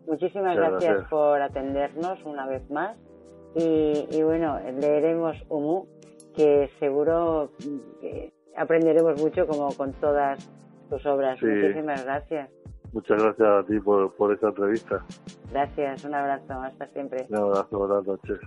Muchísimas 0.07 0.55
gracias, 0.55 1.07
por 1.09 1.41
atendernos 1.41 2.23
una 2.25 2.47
vez 2.47 2.69
más. 2.69 2.97
Y, 3.55 4.21
bueno, 4.23 4.59
leeremos 4.79 5.37
Humu, 5.49 5.85
que 6.35 6.69
seguro 6.79 7.51
que 8.01 8.33
aprenderemos 8.57 9.21
mucho 9.21 9.47
como 9.47 9.69
con 9.75 9.93
todas 9.93 10.39
tus 10.89 11.05
obras. 11.05 11.41
Muchísimas 11.41 12.03
gracias. 12.03 12.49
Muchas 12.91 13.21
gracias 13.21 13.47
a 13.47 13.63
ti 13.65 13.79
por, 13.79 14.13
por 14.15 14.33
esta 14.33 14.47
entrevista. 14.47 15.03
Gracias, 15.51 16.05
un 16.05 16.13
abrazo, 16.13 16.53
hasta 16.53 16.87
siempre. 16.87 17.25
Un 17.29 17.37
abrazo, 17.37 17.79
buenas 17.79 18.05
noches. 18.05 18.39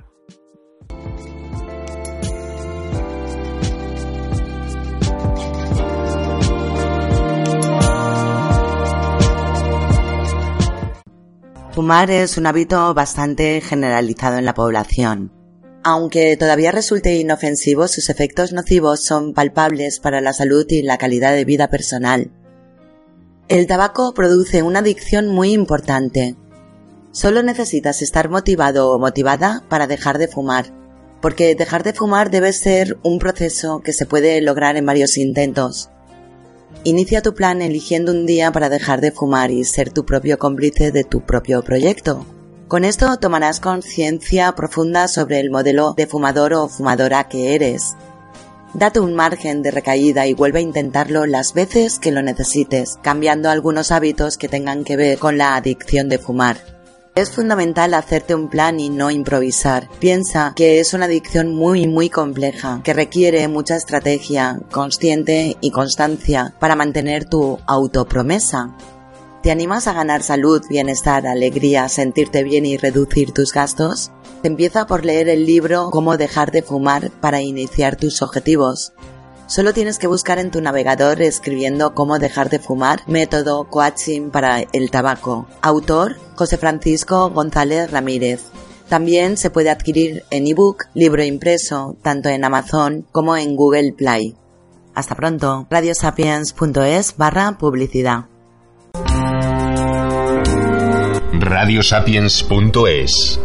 Fumar 11.79 12.11
es 12.11 12.37
un 12.37 12.47
hábito 12.47 12.93
bastante 12.93 13.61
generalizado 13.61 14.37
en 14.37 14.45
la 14.45 14.53
población. 14.53 15.31
Aunque 15.85 16.37
todavía 16.37 16.73
resulte 16.73 17.15
inofensivo, 17.15 17.87
sus 17.87 18.11
efectos 18.11 18.53
nocivos 18.53 19.05
son 19.05 19.33
palpables 19.33 20.01
para 20.01 20.21
la 20.21 20.33
salud 20.33 20.67
y 20.71 20.83
la 20.83 20.99
calidad 20.99 21.33
de 21.37 21.45
vida 21.45 21.71
personal. 21.71 22.33
El 23.47 23.69
tabaco 23.69 24.13
produce 24.13 24.65
una 24.65 24.81
adicción 24.81 25.29
muy 25.29 25.53
importante. 25.53 26.35
Solo 27.13 27.45
necesitas 27.45 28.03
estar 28.03 28.29
motivado 28.29 28.91
o 28.91 28.99
motivada 28.99 29.63
para 29.69 29.87
dejar 29.87 30.19
de 30.19 30.27
fumar, 30.27 30.75
porque 31.23 31.55
dejar 31.55 31.85
de 31.85 31.93
fumar 31.93 32.33
debe 32.33 32.53
ser 32.53 32.99
un 33.05 33.21
proceso 33.21 33.83
que 33.85 33.93
se 33.93 34.05
puede 34.05 34.41
lograr 34.41 34.77
en 34.77 34.87
varios 34.87 35.17
intentos. 35.17 35.91
Inicia 36.85 37.23
tu 37.23 37.35
plan 37.35 37.61
eligiendo 37.61 38.13
un 38.13 38.25
día 38.25 38.53
para 38.53 38.69
dejar 38.69 39.01
de 39.01 39.11
fumar 39.11 39.51
y 39.51 39.65
ser 39.65 39.91
tu 39.91 40.05
propio 40.07 40.39
cómplice 40.39 40.93
de 40.93 41.03
tu 41.03 41.21
propio 41.23 41.63
proyecto. 41.63 42.25
Con 42.69 42.85
esto 42.85 43.17
tomarás 43.17 43.61
conciencia 43.61 44.53
profunda 44.53 45.09
sobre 45.09 45.41
el 45.41 45.51
modelo 45.51 45.95
de 45.97 46.07
fumador 46.07 46.55
o 46.55 46.69
fumadora 46.69 47.29
que 47.29 47.55
eres. 47.55 47.97
Date 48.75 49.01
un 49.01 49.15
margen 49.15 49.63
de 49.63 49.73
recaída 49.73 50.27
y 50.27 50.35
vuelve 50.35 50.61
a 50.61 50.63
intentarlo 50.63 51.27
las 51.27 51.53
veces 51.53 51.99
que 51.99 52.13
lo 52.13 52.23
necesites, 52.23 52.99
cambiando 53.03 53.51
algunos 53.51 53.91
hábitos 53.91 54.37
que 54.37 54.49
tengan 54.49 54.85
que 54.85 54.97
ver 54.97 55.19
con 55.19 55.37
la 55.37 55.57
adicción 55.57 56.09
de 56.09 56.19
fumar. 56.19 56.78
Es 57.19 57.33
fundamental 57.33 57.95
hacerte 57.95 58.37
un 58.37 58.47
plan 58.47 58.79
y 58.79 58.91
no 58.91 59.11
improvisar. 59.11 59.89
Piensa 59.99 60.53
que 60.55 60.79
es 60.79 60.95
una 60.95 61.07
adicción 61.07 61.53
muy 61.53 61.89
muy 61.89 62.11
compleja, 62.11 62.81
que 62.85 62.95
requiere 62.95 63.49
mucha 63.49 63.75
estrategia, 63.75 64.61
consciente 64.71 65.57
y 65.61 65.73
constancia 65.73 66.55
para 66.61 66.77
mantener 66.77 67.25
tu 67.25 67.59
autopromesa. 67.67 68.77
¿Te 69.43 69.51
animas 69.51 69.89
a 69.89 69.95
ganar 69.95 70.23
salud, 70.23 70.63
bienestar, 70.71 71.27
alegría, 71.27 71.89
sentirte 71.89 72.45
bien 72.45 72.65
y 72.65 72.77
reducir 72.77 73.33
tus 73.33 73.53
gastos? 73.53 74.13
Empieza 74.45 74.87
por 74.87 75.05
leer 75.05 75.29
el 75.29 75.45
libro 75.45 75.91
Cómo 75.91 76.17
dejar 76.19 76.53
de 76.53 76.63
fumar 76.63 77.11
para 77.21 77.43
iniciar 77.43 77.97
tus 77.97 78.23
objetivos. 78.23 78.93
Solo 79.49 79.73
tienes 79.73 79.99
que 79.99 80.07
buscar 80.07 80.39
en 80.39 80.51
tu 80.51 80.61
navegador 80.61 81.23
escribiendo 81.23 81.95
cómo 81.95 82.19
dejar 82.19 82.51
de 82.51 82.59
fumar, 82.59 83.01
método 83.07 83.65
coaching 83.65 84.29
para 84.29 84.61
el 84.61 84.91
tabaco. 84.91 85.47
Autor 85.63 86.17
José 86.37 86.59
Francisco 86.59 87.31
González 87.31 87.91
Ramírez. 87.91 88.43
También 88.91 89.39
se 89.39 89.49
puede 89.49 89.71
adquirir 89.71 90.23
en 90.31 90.47
ebook, 90.47 90.85
libro 90.93 91.25
impreso, 91.25 91.97
tanto 92.03 92.29
en 92.29 92.45
Amazon 92.45 93.07
como 93.11 93.39
en 93.39 93.57
Google 93.57 93.95
Play. 93.97 94.37
Hasta 94.95 95.15
pronto. 95.15 95.67
radiosapiens.es 95.71 97.17
barra 97.17 97.57
publicidad. 97.57 98.27
radiosapiens.es 101.33 103.41